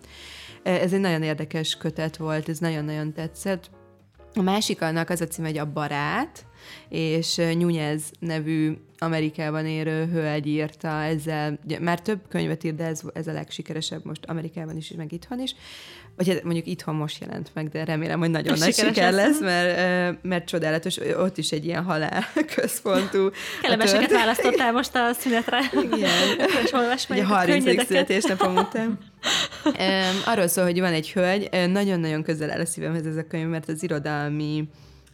Ez 0.64 0.94
egy 0.94 1.00
nagyon 1.00 1.24
érdekes 1.24 1.78
kötet 1.78 2.18
volt, 2.18 2.50
ez 2.50 2.60
nagyon-nagyon 2.60 3.14
tetszett. 3.14 3.70
A 4.34 4.42
másik 4.42 4.82
annak 4.82 5.10
az 5.10 5.22
a 5.22 5.28
cím, 5.28 5.46
hogy 5.46 5.58
a 5.58 5.72
barát, 5.72 6.46
és 6.90 7.36
Nunez 7.36 8.12
nevű 8.20 8.78
Amerikában 8.98 9.66
érő 9.66 10.06
hölgy 10.06 10.48
írta 10.48 10.88
ezzel, 10.88 11.60
már 11.80 12.02
több 12.02 12.20
könyvet 12.28 12.64
írt, 12.64 12.76
de 12.76 12.86
ez, 12.86 13.02
ez 13.14 13.28
a 13.28 13.34
legsikeresebb 13.34 14.06
most 14.06 14.26
Amerikában 14.26 14.78
is, 14.78 14.92
meg 14.92 15.12
itthon 15.12 15.40
is. 15.40 15.56
Vagy 16.24 16.34
hát 16.34 16.44
mondjuk 16.44 16.68
itthon 16.68 16.96
most 16.96 17.22
jelent 17.22 17.52
meg, 17.54 17.70
de 17.70 17.84
remélem, 17.84 18.20
hogy 18.20 18.30
nagyon 18.30 18.58
nagy 18.58 18.74
siker 18.74 19.14
lesz, 19.14 19.40
mert, 19.40 20.18
mert 20.24 20.46
csodálatos, 20.46 20.98
ott 20.98 21.38
is 21.38 21.52
egy 21.52 21.66
ilyen 21.66 21.84
halál 21.84 22.26
központú. 22.56 23.30
Kellemeseket 23.62 24.12
választottál 24.12 24.72
most 24.72 24.96
a 24.96 25.14
szünetre. 25.14 25.60
Igen. 25.72 26.10
És 26.64 26.74
olvas 26.74 27.08
meg 27.08 27.20
a 27.20 27.26
30. 27.26 27.86
születésnapom 27.86 28.56
után. 28.56 29.00
Arról 30.26 30.48
szól, 30.48 30.64
hogy 30.64 30.80
van 30.80 30.94
egy 30.94 31.12
hölgy, 31.12 31.50
nagyon-nagyon 31.72 32.24
közel 32.24 32.52
áll 32.52 32.60
a 32.60 32.66
szívemhez 32.66 33.06
ez 33.06 33.18
a 33.18 33.28
könyv, 33.28 33.48
mert 33.48 33.70
az 33.70 33.84
irodalmi 33.84 34.68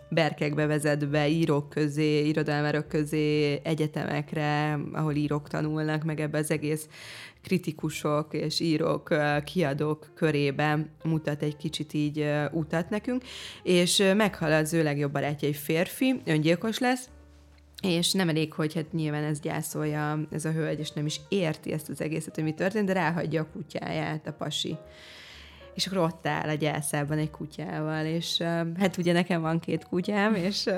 berkekbe 0.09 0.65
vezet 0.65 1.09
be 1.09 1.27
írók 1.27 1.69
közé, 1.69 2.27
irodalmárok 2.27 2.87
közé, 2.87 3.59
egyetemekre, 3.63 4.79
ahol 4.93 5.13
írók 5.13 5.47
tanulnak, 5.47 6.03
meg 6.03 6.19
ebbe 6.19 6.37
az 6.37 6.51
egész 6.51 6.87
kritikusok 7.47 8.33
és 8.33 8.59
írók, 8.59 9.15
kiadók 9.43 10.11
körébe 10.15 10.89
mutat 11.03 11.41
egy 11.41 11.57
kicsit 11.57 11.93
így 11.93 12.25
utat 12.51 12.89
nekünk, 12.89 13.23
és 13.63 14.03
meghal 14.15 14.51
az 14.51 14.73
ő 14.73 14.83
legjobb 14.83 15.11
barátja 15.11 15.47
egy 15.47 15.55
férfi, 15.55 16.21
öngyilkos 16.25 16.79
lesz, 16.79 17.09
és 17.81 18.11
nem 18.11 18.29
elég, 18.29 18.53
hogy 18.53 18.73
hát 18.73 18.91
nyilván 18.91 19.23
ez 19.23 19.39
gyászolja 19.39 20.19
ez 20.31 20.45
a 20.45 20.51
hölgy, 20.51 20.79
és 20.79 20.91
nem 20.91 21.05
is 21.05 21.19
érti 21.29 21.71
ezt 21.71 21.89
az 21.89 22.01
egészet, 22.01 22.35
hogy 22.35 22.43
mi 22.43 22.53
történt, 22.53 22.85
de 22.85 22.93
ráhagyja 22.93 23.41
a 23.41 23.47
kutyáját, 23.53 24.27
a 24.27 24.33
pasi 24.33 24.77
és 25.77 25.87
akkor 25.87 25.97
ott 25.97 26.27
áll 26.27 26.49
a 26.49 26.53
gyászában 26.53 27.17
egy 27.17 27.31
kutyával, 27.31 28.05
és 28.05 28.41
hát 28.79 28.97
ugye 28.97 29.13
nekem 29.13 29.41
van 29.41 29.59
két 29.59 29.85
kutyám, 29.85 30.35
és 30.35 30.69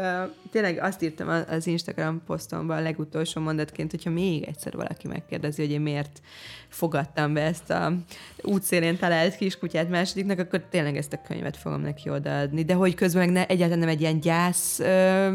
tényleg 0.51 0.79
azt 0.79 1.01
írtam 1.03 1.43
az 1.49 1.67
Instagram 1.67 2.21
posztomban 2.25 2.77
a 2.77 2.81
legutolsó 2.81 3.41
mondatként, 3.41 3.91
hogyha 3.91 4.09
még 4.09 4.43
egyszer 4.43 4.73
valaki 4.73 5.07
megkérdezi, 5.07 5.61
hogy 5.61 5.71
én 5.71 5.81
miért 5.81 6.21
fogadtam 6.67 7.33
be 7.33 7.41
ezt 7.41 7.69
a 7.69 7.93
útszélén 8.41 8.97
talált 8.97 9.35
kiskutyát 9.35 9.89
másodiknak, 9.89 10.39
akkor 10.39 10.63
tényleg 10.69 10.97
ezt 10.97 11.13
a 11.13 11.21
könyvet 11.27 11.57
fogom 11.57 11.81
neki 11.81 12.09
odaadni. 12.09 12.63
De 12.63 12.73
hogy 12.73 12.95
közben 12.95 13.25
meg 13.25 13.33
ne, 13.33 13.45
egyáltalán 13.45 13.79
nem 13.79 13.89
egy 13.89 14.01
ilyen 14.01 14.19
gyász, 14.19 14.77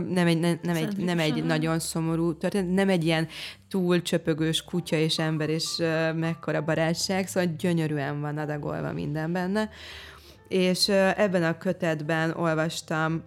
nem 0.09 0.27
egy, 0.27 0.39
nem, 0.39 0.59
nem 0.63 0.77
egy, 0.77 0.97
nem 0.97 1.19
egy 1.19 1.45
nagyon 1.45 1.79
szomorú 1.79 2.37
történet, 2.37 2.75
nem 2.75 2.89
egy 2.89 3.05
ilyen 3.05 3.29
túl 3.75 4.03
csöpögős 4.03 4.63
kutya 4.63 4.97
és 4.97 5.19
ember, 5.19 5.49
és 5.49 5.77
mekkora 6.15 6.63
barátság, 6.63 7.27
szóval 7.27 7.55
gyönyörűen 7.59 8.21
van 8.21 8.39
adagolva 8.39 8.93
minden 8.93 9.33
benne. 9.33 9.71
És 10.49 10.89
ebben 10.89 11.43
a 11.43 11.59
kötetben 11.59 12.31
olvastam 12.31 13.25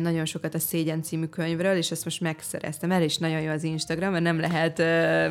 nagyon 0.00 0.24
sokat 0.24 0.54
a 0.54 0.58
Szégyen 0.58 1.02
című 1.02 1.26
könyvről, 1.26 1.76
és 1.76 1.90
ezt 1.90 2.04
most 2.04 2.20
megszereztem. 2.20 2.90
El 2.90 3.02
is 3.02 3.16
nagyon 3.16 3.40
jó 3.40 3.50
az 3.50 3.62
Instagram, 3.62 4.12
mert 4.12 4.24
nem 4.24 4.40
lehet, 4.40 4.78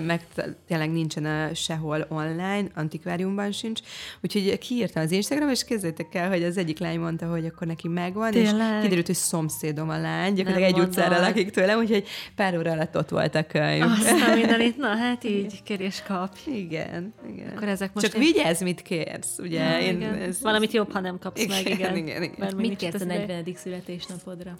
meg 0.05 0.21
tényleg 0.67 0.91
nincsen 0.91 1.25
a 1.25 1.53
sehol 1.53 2.05
online, 2.09 2.65
antikváriumban 2.75 3.51
sincs. 3.51 3.79
Úgyhogy 4.21 4.57
kiírtam 4.57 5.03
az 5.03 5.11
Instagram, 5.11 5.49
és 5.49 5.63
kezdjétek 5.63 6.15
el, 6.15 6.29
hogy 6.29 6.43
az 6.43 6.57
egyik 6.57 6.79
lány 6.79 6.99
mondta, 6.99 7.25
hogy 7.27 7.45
akkor 7.45 7.67
neki 7.67 7.87
megvan, 7.87 8.31
tényleg? 8.31 8.75
és 8.75 8.81
kiderült, 8.81 9.05
hogy 9.05 9.15
szomszédom 9.15 9.89
a 9.89 9.99
lány, 9.99 10.33
gyakorlatilag 10.33 10.73
egy 10.73 10.79
utcára 10.79 11.19
lakik 11.19 11.49
tőlem, 11.51 11.79
úgyhogy 11.79 12.07
pár 12.35 12.57
óra 12.57 12.71
alatt 12.71 12.97
ott 12.97 13.09
volt 13.09 13.35
a 13.35 13.45
könyv. 13.45 13.83
Aztán 13.83 14.37
mindenit, 14.39 14.77
na 14.77 14.95
hát 14.95 15.23
így 15.23 15.63
kérés 15.63 16.03
kap. 16.07 16.35
Igen, 16.45 17.13
igen. 17.33 17.53
Akkor 17.55 17.67
ezek 17.67 17.93
most 17.93 18.05
Csak 18.05 18.15
én... 18.15 18.21
vigyázz, 18.21 18.61
mit 18.61 18.81
kérsz, 18.81 19.37
ugye? 19.37 19.63
Ja, 19.63 19.79
én, 19.79 19.95
igen. 19.95 20.13
Ez, 20.13 20.41
Valamit 20.41 20.71
jobb, 20.71 20.91
ha 20.91 20.99
nem 20.99 21.19
kapsz 21.19 21.41
igen, 21.41 21.63
meg, 21.63 21.73
igen. 21.73 21.95
igen, 21.97 22.23
igen. 22.23 22.55
mit 22.55 22.75
kérsz 22.75 23.01
a 23.01 23.05
40. 23.05 23.45
születésnapod? 23.55 24.22
Napodra. 24.25 24.57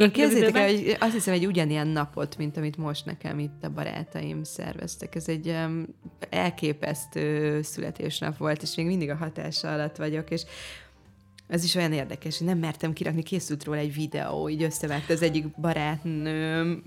Én 0.00 0.10
képzeljétek 0.10 0.56
el, 0.56 0.68
hogy 0.68 0.96
azt 1.00 1.12
hiszem, 1.12 1.34
egy 1.34 1.46
ugyanilyen 1.46 1.86
napot, 1.86 2.36
mint 2.36 2.56
amit 2.56 2.76
most 2.76 3.04
nekem 3.04 3.38
itt 3.38 3.64
a 3.64 3.70
barátaim 3.70 4.44
szerveztek. 4.44 5.14
Ez 5.14 5.28
egy 5.28 5.48
um, 5.48 5.86
elképesztő 6.30 7.62
születésnap 7.62 8.36
volt, 8.36 8.62
és 8.62 8.74
még 8.74 8.86
mindig 8.86 9.10
a 9.10 9.14
hatása 9.14 9.72
alatt 9.72 9.96
vagyok, 9.96 10.30
és 10.30 10.42
ez 11.46 11.64
is 11.64 11.74
olyan 11.74 11.92
érdekes, 11.92 12.38
hogy 12.38 12.46
nem 12.46 12.58
mertem 12.58 12.92
kirakni, 12.92 13.22
készült 13.22 13.64
róla 13.64 13.78
egy 13.78 13.94
videó, 13.94 14.48
így 14.48 14.62
összevágta 14.62 15.12
az 15.12 15.22
egyik 15.22 15.60
barátnőm, 15.60 16.82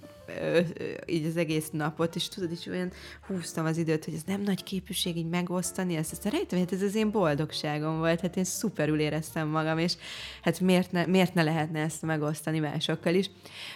így 1.06 1.26
az 1.26 1.38
egész 1.38 1.70
napot, 1.72 2.16
és 2.16 2.28
tudod, 2.28 2.52
is 2.52 2.68
olyan 2.68 2.92
húztam 3.28 3.66
az 3.66 3.78
időt, 3.78 4.06
hogy 4.06 4.14
ez 4.14 4.24
nem 4.26 4.42
nagy 4.42 4.64
képűség 4.64 5.18
így 5.18 5.30
megosztani 5.30 5.96
ezt, 5.96 6.24
rájöttem, 6.24 6.60
hogy 6.60 6.70
hát 6.70 6.80
ez 6.80 6.88
az 6.88 6.96
én 6.96 7.12
boldogságom 7.12 7.98
volt, 7.98 8.22
hát 8.22 8.38
én 8.38 8.44
szuperül 8.44 9.00
éreztem 9.00 9.48
magam, 9.48 9.78
és 9.78 9.94
hát 10.42 10.60
miért 10.60 10.92
ne, 10.92 11.06
miért 11.06 11.34
ne 11.34 11.44
lehetne 11.44 11.80
ezt 11.80 12.02
megosztani 12.02 12.60
másokkal 12.60 13.14
is. 13.14 13.30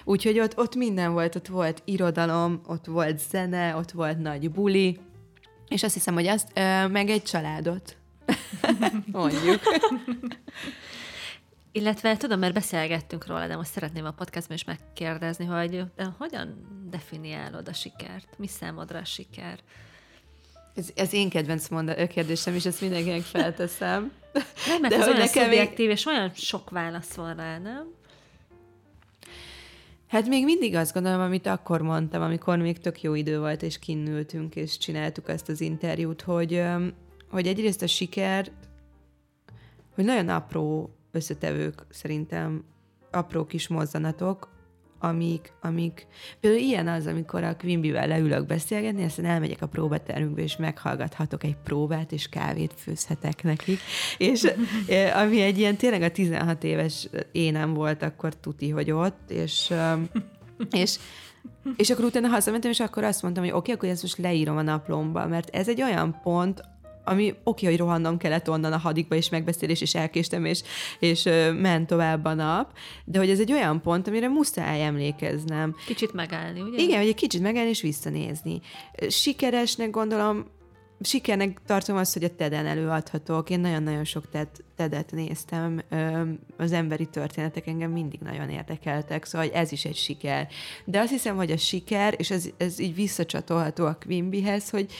Úgyhogy 0.04 0.40
ott, 0.40 0.58
ott 0.58 0.76
minden 0.76 1.14
volt, 1.14 1.36
ott 1.36 1.48
volt 1.48 1.82
irodalom, 1.86 2.62
ott 2.66 2.86
volt 2.86 3.20
zene, 3.20 3.76
ott 3.76 3.92
volt 3.92 4.20
nagy 4.20 4.52
buli, 4.52 5.00
és 5.68 5.84
azt 5.84 5.94
hiszem, 5.94 6.14
hogy 6.14 6.28
azt, 6.28 6.52
meg 6.92 7.10
egy 7.10 7.24
családot. 7.24 7.98
Mondjuk. 9.12 9.62
Illetve 11.78 12.18
tudom, 12.18 12.40
mert 12.40 12.54
beszélgettünk 12.54 13.28
róla, 13.28 13.48
de 13.48 13.56
most 13.56 13.72
szeretném 13.72 14.06
a 14.06 14.12
podcastban 14.12 14.58
is 14.58 14.64
megkérdezni, 14.64 15.46
hogy 15.46 15.84
de 15.96 16.16
hogyan 16.18 16.68
definiálod 16.90 17.68
a 17.68 17.74
sikert? 17.74 18.38
Mi 18.38 18.48
számodra 18.48 19.00
a 19.00 19.06
siker? 19.06 19.60
Ez, 20.76 20.90
ez 20.96 21.14
én 21.14 21.30
kedvenc 21.30 21.68
monda, 21.68 22.08
kérdésem, 22.08 22.54
és 22.54 22.66
ezt 22.66 22.82
mindenkinek 22.82 23.22
felteszem. 23.22 24.12
Nem, 24.68 24.82
mert 24.82 24.94
de 24.94 25.00
ez 25.00 25.08
olyan 25.08 25.28
szubjektív, 25.28 25.88
még... 25.88 25.96
és 25.96 26.06
olyan 26.06 26.32
sok 26.34 26.70
válasz 26.70 27.14
van 27.14 27.36
rá, 27.36 27.58
nem? 27.58 27.88
Hát 30.08 30.28
még 30.28 30.44
mindig 30.44 30.76
azt 30.76 30.94
gondolom, 30.94 31.22
amit 31.22 31.48
akkor 31.48 31.82
mondtam, 31.82 32.22
amikor 32.22 32.58
még 32.58 32.80
tök 32.80 33.02
jó 33.02 33.14
idő 33.14 33.40
volt, 33.40 33.62
és 33.62 33.80
kinnültünk, 33.80 34.56
és 34.56 34.78
csináltuk 34.78 35.30
ezt 35.30 35.50
az 35.50 35.62
interjút, 35.62 36.22
hogy, 36.22 36.64
hogy 37.30 37.48
egyrészt 37.48 37.82
a 37.82 37.88
siker, 37.88 38.52
hogy 39.96 40.06
nagyon 40.06 40.30
apró 40.30 40.97
összetevők 41.18 41.86
szerintem, 41.90 42.64
apró 43.12 43.46
kis 43.46 43.68
mozzanatok, 43.68 44.56
amik, 45.00 45.54
amik, 45.62 46.08
például 46.40 46.62
ilyen 46.62 46.88
az, 46.88 47.06
amikor 47.06 47.44
a 47.44 47.56
Quimby-vel 47.56 48.08
leülök 48.08 48.46
beszélgetni, 48.46 49.04
aztán 49.04 49.26
elmegyek 49.26 49.62
a 49.62 49.68
próbatermünkbe, 49.68 50.42
és 50.42 50.58
meghallgathatok 50.58 51.44
egy 51.44 51.56
próbát, 51.64 52.12
és 52.12 52.30
kávét 52.30 52.74
főzhetek 52.78 53.44
nekik, 53.44 53.80
és 54.18 54.48
ami 55.24 55.42
egy 55.42 55.58
ilyen 55.58 55.76
tényleg 55.76 56.02
a 56.02 56.12
16 56.12 56.64
éves 56.64 57.10
énem 57.32 57.74
volt, 57.74 58.04
akkor 58.04 58.36
tuti, 58.36 58.70
hogy 58.70 58.92
ott, 58.92 59.32
és, 59.32 59.74
és 60.72 61.00
és 61.76 61.90
akkor 61.90 62.06
utána 62.06 62.28
hazamentem, 62.28 62.72
és 62.72 62.80
akkor 62.80 63.04
azt 63.04 63.22
mondtam, 63.22 63.44
hogy 63.44 63.54
oké, 63.54 63.60
okay, 63.60 63.74
akkor 63.74 63.90
ezt 63.90 64.02
most 64.02 64.18
leírom 64.18 64.58
a 64.58 64.62
naplomba, 64.62 65.28
mert 65.28 65.56
ez 65.56 65.68
egy 65.68 65.82
olyan 65.82 66.20
pont, 66.24 66.62
ami 67.08 67.36
oké, 67.44 67.66
hogy 67.66 67.78
rohannom 67.78 68.18
kellett 68.18 68.50
onnan 68.50 68.74
a 68.74 68.78
hadikba, 68.78 69.16
és 69.16 69.30
megbeszélés, 69.30 69.82
és 69.82 69.96
elkéstem, 69.96 70.46
és, 70.46 70.62
és 71.00 71.24
ment 71.60 71.88
tovább 71.88 72.26
a 72.26 72.34
nap, 72.34 72.72
de 73.06 73.20
hogy 73.20 73.30
ez 73.30 73.40
egy 73.40 73.52
olyan 73.52 73.82
pont, 73.82 74.08
amire 74.08 74.28
muszáj 74.28 74.84
emlékeznem. 74.84 75.76
Kicsit 75.86 76.14
megállni, 76.14 76.62
ugye? 76.62 76.78
Igen, 76.78 77.00
hogy 77.00 77.08
egy 77.08 77.16
kicsit 77.16 77.42
megállni, 77.42 77.70
és 77.70 77.82
visszanézni. 77.82 78.62
Sikeresnek 79.10 79.90
gondolom, 79.90 80.46
sikernek 81.02 81.62
tartom 81.66 81.98
azt, 81.98 82.14
hogy 82.14 82.24
a 82.24 82.36
TED-en 82.36 82.66
előadhatok. 82.66 83.50
Én 83.50 83.60
nagyon-nagyon 83.60 84.04
sok 84.04 84.30
TED, 84.30 84.48
TED-et 84.76 85.12
néztem. 85.12 85.82
Az 86.58 86.72
emberi 86.72 87.06
történetek 87.06 87.68
engem 87.68 87.92
mindig 87.92 88.20
nagyon 88.20 88.50
érdekeltek, 88.50 89.26
szóval 89.26 89.50
ez 89.54 89.72
is 89.72 89.86
egy 89.86 89.96
siker. 89.96 90.48
De 90.86 91.00
azt 91.00 91.12
hiszem, 91.12 91.36
hogy 91.36 91.52
a 91.52 91.58
siker, 91.58 92.16
és 92.18 92.32
ez, 92.32 92.50
ez 92.58 92.80
így 92.80 92.96
visszacsatolható 92.96 93.86
a 93.86 93.98
Quimbyhez, 94.06 94.70
hogy, 94.70 94.92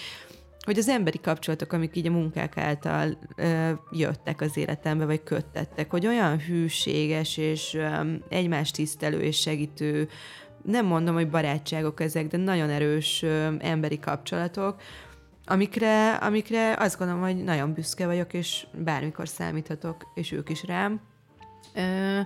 hogy 0.68 0.78
az 0.78 0.88
emberi 0.90 1.20
kapcsolatok, 1.22 1.74
amik 1.74 1.96
így 1.96 2.08
a 2.08 2.12
munkák 2.12 2.58
által 2.58 3.18
ö, 3.36 3.72
jöttek 3.92 4.42
az 4.42 4.58
életembe, 4.58 5.06
vagy 5.06 5.24
köttettek, 5.24 5.92
hogy 5.92 6.08
olyan 6.08 6.40
hűséges 6.40 7.38
és 7.38 7.74
ö, 7.74 8.12
egymást 8.30 8.76
tisztelő 8.76 9.20
és 9.20 9.40
segítő, 9.40 10.10
nem 10.64 10.86
mondom, 10.86 11.16
hogy 11.16 11.30
barátságok 11.30 12.02
ezek, 12.02 12.28
de 12.28 12.38
nagyon 12.38 12.70
erős 12.70 13.22
ö, 13.22 13.54
emberi 13.60 14.00
kapcsolatok, 14.00 14.82
amikre, 15.46 16.14
amikre 16.14 16.76
azt 16.80 16.98
gondolom, 16.98 17.22
hogy 17.22 17.44
nagyon 17.44 17.74
büszke 17.74 18.06
vagyok, 18.06 18.34
és 18.34 18.68
bármikor 18.84 19.28
számíthatok, 19.28 20.12
és 20.16 20.32
ők 20.32 20.50
is 20.50 20.64
rám. 20.64 21.02
Ö, 21.76 22.20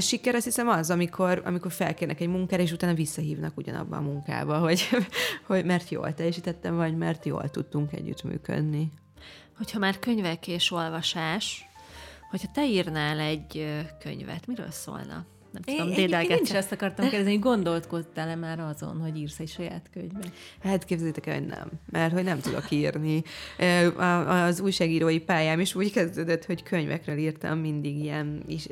a 0.00 0.02
siker 0.02 0.34
azt 0.34 0.44
hiszem 0.44 0.68
az, 0.68 0.90
amikor, 0.90 1.42
amikor 1.44 1.72
felkérnek 1.72 2.20
egy 2.20 2.28
munkára, 2.28 2.62
és 2.62 2.72
utána 2.72 2.94
visszahívnak 2.94 3.56
ugyanabba 3.56 3.96
a 3.96 4.00
munkába, 4.00 4.58
hogy, 4.58 4.88
hogy 5.46 5.64
mert 5.64 5.88
jól 5.88 6.14
teljesítettem, 6.14 6.76
vagy 6.76 6.96
mert 6.96 7.24
jól 7.24 7.50
tudtunk 7.50 7.92
együttműködni. 7.92 8.92
Hogyha 9.56 9.78
már 9.78 9.98
könyvek 9.98 10.48
és 10.48 10.70
olvasás, 10.70 11.64
hogyha 12.30 12.48
te 12.52 12.66
írnál 12.66 13.18
egy 13.18 13.66
könyvet, 13.98 14.46
miről 14.46 14.70
szólna? 14.70 15.26
Nem 15.52 15.62
tudom, 15.62 15.88
én, 15.88 15.94
dédelgetsz. 15.94 16.38
Én 16.38 16.44
is 16.44 16.54
azt 16.54 16.72
akartam 16.72 17.04
kérdezni, 17.08 17.32
hogy 17.32 17.40
gondolkodtál-e 17.40 18.34
már 18.34 18.60
azon, 18.60 19.00
hogy 19.00 19.16
írsz 19.16 19.38
egy 19.38 19.48
saját 19.48 19.90
könyvet? 19.92 20.32
Hát 20.62 20.84
képzeljétek 20.84 21.26
el, 21.26 21.34
hogy 21.38 21.46
nem, 21.46 21.70
mert 21.90 22.12
hogy 22.12 22.24
nem 22.24 22.40
tudok 22.40 22.70
írni. 22.70 23.22
Az 24.26 24.60
újságírói 24.60 25.20
pályám 25.20 25.60
is 25.60 25.74
úgy 25.74 25.92
kezdődött, 25.92 26.44
hogy 26.44 26.62
könyvekről 26.62 27.16
írtam 27.16 27.58
mindig 27.58 27.98
ilyen 27.98 28.42
is, 28.46 28.66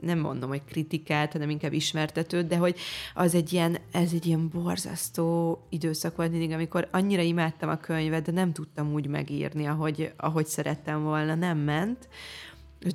nem 0.00 0.18
mondom, 0.18 0.48
hogy 0.48 0.64
kritikát, 0.64 1.32
hanem 1.32 1.50
inkább 1.50 1.72
ismertetőt, 1.72 2.46
de 2.46 2.56
hogy 2.56 2.76
az 3.14 3.34
egy 3.34 3.52
ilyen, 3.52 3.76
ez 3.92 4.12
egy 4.12 4.26
ilyen 4.26 4.48
borzasztó 4.48 5.58
időszak 5.68 6.16
volt 6.16 6.30
mindig, 6.30 6.52
amikor 6.52 6.88
annyira 6.90 7.22
imádtam 7.22 7.68
a 7.68 7.76
könyvet, 7.76 8.22
de 8.22 8.32
nem 8.32 8.52
tudtam 8.52 8.92
úgy 8.92 9.06
megírni, 9.06 9.66
ahogy, 9.66 10.12
ahogy 10.16 10.46
szerettem 10.46 11.02
volna, 11.02 11.34
nem 11.34 11.58
ment 11.58 12.08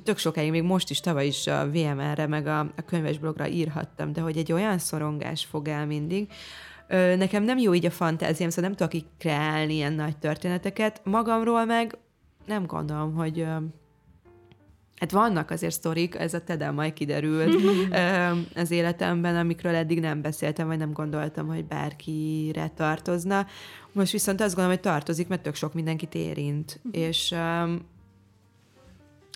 tök 0.04 0.18
sokáig, 0.18 0.50
még 0.50 0.62
most 0.62 0.90
is, 0.90 1.00
tavaly 1.00 1.26
is 1.26 1.46
a 1.46 1.70
VMR-re, 1.70 2.26
meg 2.26 2.46
a, 2.46 2.58
a 2.60 2.82
könyvesblogra 2.86 3.48
írhattam, 3.48 4.12
de 4.12 4.20
hogy 4.20 4.36
egy 4.36 4.52
olyan 4.52 4.78
szorongás 4.78 5.44
fog 5.44 5.68
el 5.68 5.86
mindig, 5.86 6.32
nekem 7.16 7.42
nem 7.42 7.58
jó 7.58 7.74
így 7.74 7.86
a 7.86 7.90
fantáziám, 7.90 8.50
szóval 8.50 8.64
nem 8.70 8.78
tudok 8.78 8.94
így 8.94 9.06
kreálni 9.18 9.74
ilyen 9.74 9.92
nagy 9.92 10.16
történeteket. 10.16 11.00
Magamról 11.04 11.64
meg 11.64 11.98
nem 12.46 12.66
gondolom, 12.66 13.14
hogy 13.14 13.46
Hát 15.00 15.10
vannak 15.10 15.50
azért 15.50 15.74
sztorik, 15.74 16.14
ez 16.14 16.34
a 16.34 16.44
tedel 16.44 16.72
majd 16.72 16.92
kiderült 16.92 17.54
az 18.54 18.70
életemben, 18.70 19.36
amikről 19.36 19.74
eddig 19.74 20.00
nem 20.00 20.22
beszéltem, 20.22 20.66
vagy 20.66 20.78
nem 20.78 20.92
gondoltam, 20.92 21.46
hogy 21.46 21.64
bárkire 21.64 22.68
tartozna. 22.76 23.46
Most 23.92 24.12
viszont 24.12 24.40
azt 24.40 24.54
gondolom, 24.54 24.78
hogy 24.78 24.90
tartozik, 24.92 25.28
mert 25.28 25.42
tök 25.42 25.54
sok 25.54 25.74
mindenkit 25.74 26.14
érint. 26.14 26.80
Uh-huh. 26.82 27.02
És 27.02 27.30
um, 27.30 27.86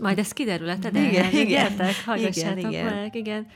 majd 0.03 0.19
ez 0.19 0.33
kiderül 0.33 0.69
a 0.69 0.79
TED 0.79 0.95
igen, 0.95 1.31
igen, 1.33 1.37
igen, 1.47 2.59
igen. 2.59 3.11
igen. 3.13 3.47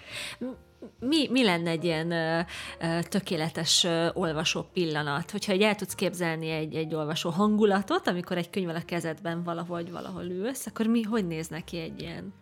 Mi, 1.01 1.29
mi 1.31 1.44
lenne 1.44 1.70
egy 1.70 1.85
ilyen 1.85 2.11
ö, 2.11 2.40
ö, 2.81 2.99
tökéletes 3.03 3.85
ö, 3.85 4.09
olvasó 4.14 4.66
pillanat? 4.72 5.31
Hogyha 5.31 5.53
egy 5.53 5.62
el 5.62 5.75
tudsz 5.75 5.94
képzelni 5.94 6.51
egy, 6.51 6.75
egy 6.75 6.94
olvasó 6.94 7.31
hangulatot, 7.31 8.09
amikor 8.09 8.37
egy 8.37 8.51
könyvvel 8.51 8.77
a 8.77 8.85
kezedben 8.85 9.42
valahogy 9.42 9.90
valahol 9.90 10.25
ülsz, 10.25 10.66
akkor 10.66 10.87
mi, 10.87 11.03
hogy 11.03 11.27
néz 11.27 11.49
neki 11.49 11.79
egy 11.79 12.01
ilyen 12.01 12.35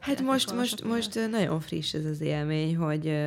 Hát 0.00 0.20
most, 0.20 0.54
most, 0.54 0.84
most 0.84 1.30
nagyon 1.30 1.60
friss 1.60 1.94
ez 1.94 2.04
az 2.04 2.20
élmény, 2.20 2.76
hogy 2.76 3.18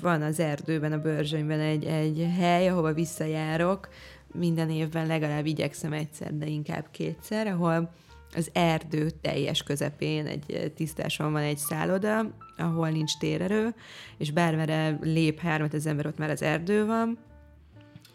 van 0.00 0.22
az 0.22 0.40
erdőben, 0.40 0.92
a 0.92 0.98
bőrzsönyben 0.98 1.60
egy, 1.60 1.84
egy 1.84 2.28
hely, 2.38 2.68
ahova 2.68 2.92
visszajárok, 2.92 3.88
minden 4.32 4.70
évben 4.70 5.06
legalább 5.06 5.46
igyekszem 5.46 5.92
egyszer, 5.92 6.36
de 6.36 6.46
inkább 6.46 6.86
kétszer, 6.90 7.46
ahol 7.46 7.90
az 8.36 8.50
erdő 8.52 9.10
teljes 9.20 9.62
közepén 9.62 10.26
egy 10.26 10.72
tisztáson 10.76 11.32
van 11.32 11.42
egy 11.42 11.58
szálloda, 11.58 12.34
ahol 12.56 12.88
nincs 12.88 13.18
térerő, 13.18 13.74
és 14.18 14.30
bármere 14.30 14.98
lép 15.02 15.40
hármat 15.40 15.74
az 15.74 15.86
ember, 15.86 16.06
ott 16.06 16.18
már 16.18 16.30
az 16.30 16.42
erdő 16.42 16.86
van, 16.86 17.18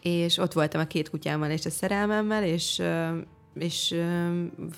és 0.02 0.38
ott 0.38 0.52
voltam 0.52 0.80
a 0.80 0.86
két 0.86 1.10
kutyámmal 1.10 1.50
és 1.50 1.64
a 1.64 1.70
szerelmemmel, 1.70 2.44
és 2.44 2.82
és 3.54 3.94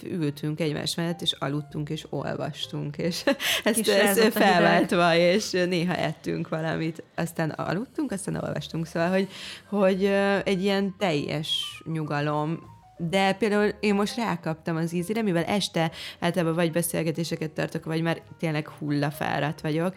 ültünk 0.03 0.61
egymás 0.61 0.95
mellett, 0.95 1.21
és 1.21 1.33
aludtunk, 1.33 1.89
és 1.89 2.07
olvastunk, 2.11 2.97
és 2.97 3.25
ezt, 3.65 3.89
ezt 3.89 4.33
felváltva, 4.33 5.15
és 5.15 5.51
néha 5.51 5.95
ettünk 5.95 6.49
valamit, 6.49 7.03
aztán 7.15 7.51
aludtunk, 7.51 8.13
aztán 8.13 8.35
olvastunk, 8.35 8.87
szóval, 8.87 9.11
hogy, 9.11 9.29
hogy 9.69 10.05
egy 10.45 10.63
ilyen 10.63 10.95
teljes 10.99 11.83
nyugalom, 11.93 12.59
de 12.97 13.33
például 13.33 13.73
én 13.81 13.95
most 13.95 14.17
rákaptam 14.17 14.77
az 14.77 14.93
ízire, 14.93 15.23
mivel 15.23 15.45
este 15.45 15.91
általában 16.21 16.55
vagy 16.55 16.73
beszélgetéseket 16.73 17.51
tartok, 17.51 17.85
vagy 17.85 18.03
már 18.03 18.23
tényleg 18.39 18.69
hullafáradt 18.69 19.61
vagyok. 19.61 19.95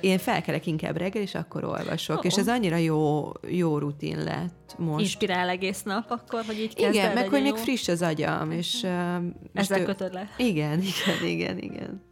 Én 0.00 0.18
felkelek 0.18 0.66
inkább 0.66 0.96
reggel, 0.96 1.22
és 1.22 1.34
akkor 1.34 1.64
olvasok. 1.64 2.18
Oh. 2.18 2.24
És 2.24 2.34
ez 2.34 2.48
annyira 2.48 2.76
jó, 2.76 3.32
jó 3.48 3.78
rutin 3.78 4.24
lett 4.24 4.74
most. 4.78 5.00
Inspirál 5.00 5.48
egész 5.48 5.82
nap 5.82 6.10
akkor, 6.10 6.44
hogy 6.46 6.58
így 6.58 6.74
Igen, 6.76 7.14
meg 7.14 7.28
hogy 7.28 7.42
még 7.42 7.54
friss 7.54 7.88
az 7.88 8.02
agyam, 8.02 8.50
és... 8.50 8.82
Uh, 8.82 8.90
Ezzel 9.52 9.80
ő... 9.80 9.84
kötöd 9.84 10.12
le. 10.12 10.28
Igen, 10.36 10.80
igen, 10.80 11.26
igen, 11.26 11.58
igen. 11.58 12.04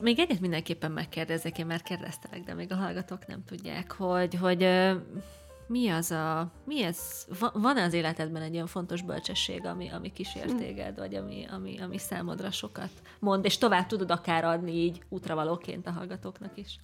Még 0.00 0.18
egyet 0.18 0.40
mindenképpen 0.40 0.90
megkérdezek, 0.90 1.58
én 1.58 1.66
már 1.66 1.82
kérdeztelek, 1.82 2.40
de 2.40 2.54
még 2.54 2.72
a 2.72 2.76
hallgatók 2.76 3.26
nem 3.26 3.44
tudják, 3.46 3.92
hogy, 3.92 4.34
hogy 4.34 4.62
mi 5.66 5.88
az 5.88 6.10
a, 6.10 6.52
mi 6.64 6.82
ez, 6.82 7.26
van-e 7.52 7.82
az 7.82 7.92
életedben 7.92 8.42
egy 8.42 8.54
olyan 8.54 8.66
fontos 8.66 9.02
bölcsesség, 9.02 9.66
ami, 9.66 9.88
ami 9.88 10.12
kísér 10.12 10.44
hm. 10.44 10.56
téged, 10.56 10.98
vagy 10.98 11.14
ami, 11.14 11.46
ami, 11.50 11.78
ami 11.80 11.98
számodra 11.98 12.50
sokat 12.50 12.90
mond, 13.18 13.44
és 13.44 13.58
tovább 13.58 13.86
tudod 13.86 14.10
akár 14.10 14.44
adni 14.44 14.72
így 14.72 15.02
útravalóként 15.08 15.86
a 15.86 15.90
hallgatóknak 15.90 16.52
is? 16.54 16.78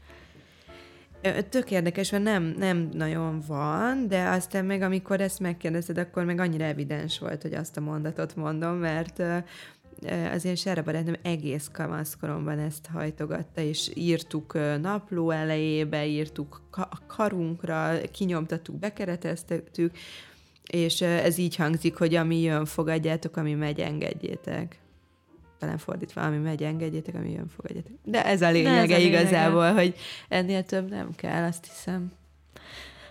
Tök 1.49 1.71
érdekes, 1.71 2.11
mert 2.11 2.25
nem, 2.25 2.43
nem 2.43 2.89
nagyon 2.93 3.43
van, 3.47 4.09
de 4.09 4.29
aztán 4.29 4.65
meg 4.65 4.83
amikor 4.83 5.21
ezt 5.21 5.41
megkérdezed, 5.41 5.99
akkor 5.99 6.25
meg 6.25 6.41
annyira 6.41 6.65
evidens 6.65 7.19
volt, 7.19 7.43
hogy 7.43 7.55
azt 7.55 7.77
a 7.77 7.81
mondatot 7.81 8.37
mondom, 8.37 8.77
mert 8.77 9.23
az 10.33 10.45
én 10.45 10.55
Sára 10.55 10.83
barátom 10.83 11.15
egész 11.23 11.69
kamaszkoromban 11.73 12.59
ezt 12.59 12.87
hajtogatta, 12.93 13.61
és 13.61 13.91
írtuk 13.95 14.59
napló 14.81 15.31
elejébe, 15.31 16.07
írtuk 16.07 16.63
a 16.71 17.07
karunkra, 17.07 17.99
kinyomtattuk, 18.13 18.79
bekereteztettük, 18.79 19.97
és 20.67 21.01
ez 21.01 21.39
így 21.39 21.57
hangzik, 21.57 21.97
hogy 21.97 22.15
ami 22.15 22.41
jön, 22.41 22.65
fogadjátok, 22.65 23.37
ami 23.37 23.55
megy, 23.55 23.81
engedjétek. 23.81 24.79
talán 25.59 25.79
fordítva, 25.79 26.23
ami 26.23 26.37
megy, 26.37 26.63
engedjétek, 26.63 27.15
ami 27.15 27.31
jön, 27.33 27.49
fogadjatok. 27.49 27.97
De 28.05 28.25
ez 28.25 28.43
a 28.43 28.51
lényege, 28.51 28.77
ez 28.77 28.91
a 28.91 28.97
lényege. 28.97 29.21
igazából, 29.21 29.73
hogy 29.73 29.95
ennél 30.29 30.65
több 30.65 30.89
nem 30.89 31.15
kell, 31.15 31.43
azt 31.43 31.67
hiszem. 31.67 32.13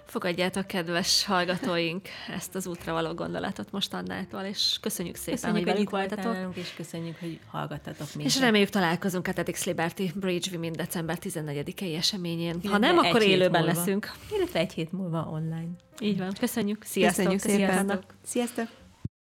Fogadjátok, 0.09 0.67
kedves 0.67 1.25
hallgatóink, 1.25 2.07
ezt 2.35 2.55
az 2.55 2.67
útra 2.67 2.93
való 2.93 3.13
gondolatot 3.13 3.71
most 3.71 3.93
Annától, 3.93 4.41
és 4.41 4.77
köszönjük 4.81 5.15
szépen, 5.15 5.33
köszönjük, 5.33 5.57
hogy 5.57 5.73
velünk 5.73 5.89
voltatok. 5.89 6.57
és 6.57 6.73
köszönjük, 6.73 7.19
hogy 7.19 7.39
hallgattatok 7.47 8.07
minket. 8.15 8.33
És 8.35 8.39
reméljük 8.39 8.69
találkozunk 8.69 9.27
a 9.27 9.33
TEDx 9.33 9.65
Liberty 9.65 10.03
Bridge 10.15 10.49
Women 10.51 10.71
december 10.71 11.17
14-i 11.21 11.95
eseményén. 11.97 12.61
Ha 12.67 12.77
nem, 12.77 12.97
akkor 12.97 13.21
élőben 13.21 13.63
múlva. 13.63 13.79
leszünk. 13.79 14.11
Illetve 14.35 14.59
egy 14.59 14.73
hét 14.73 14.91
múlva 14.91 15.29
online. 15.31 15.69
Így 15.99 16.17
van. 16.17 16.33
Köszönjük. 16.39 16.83
Sziasztok. 16.83 17.25
Köszönjük 17.25 17.41
szépen. 17.41 17.85
Sziasztok. 17.85 18.03
Sziasztok. 18.23 18.78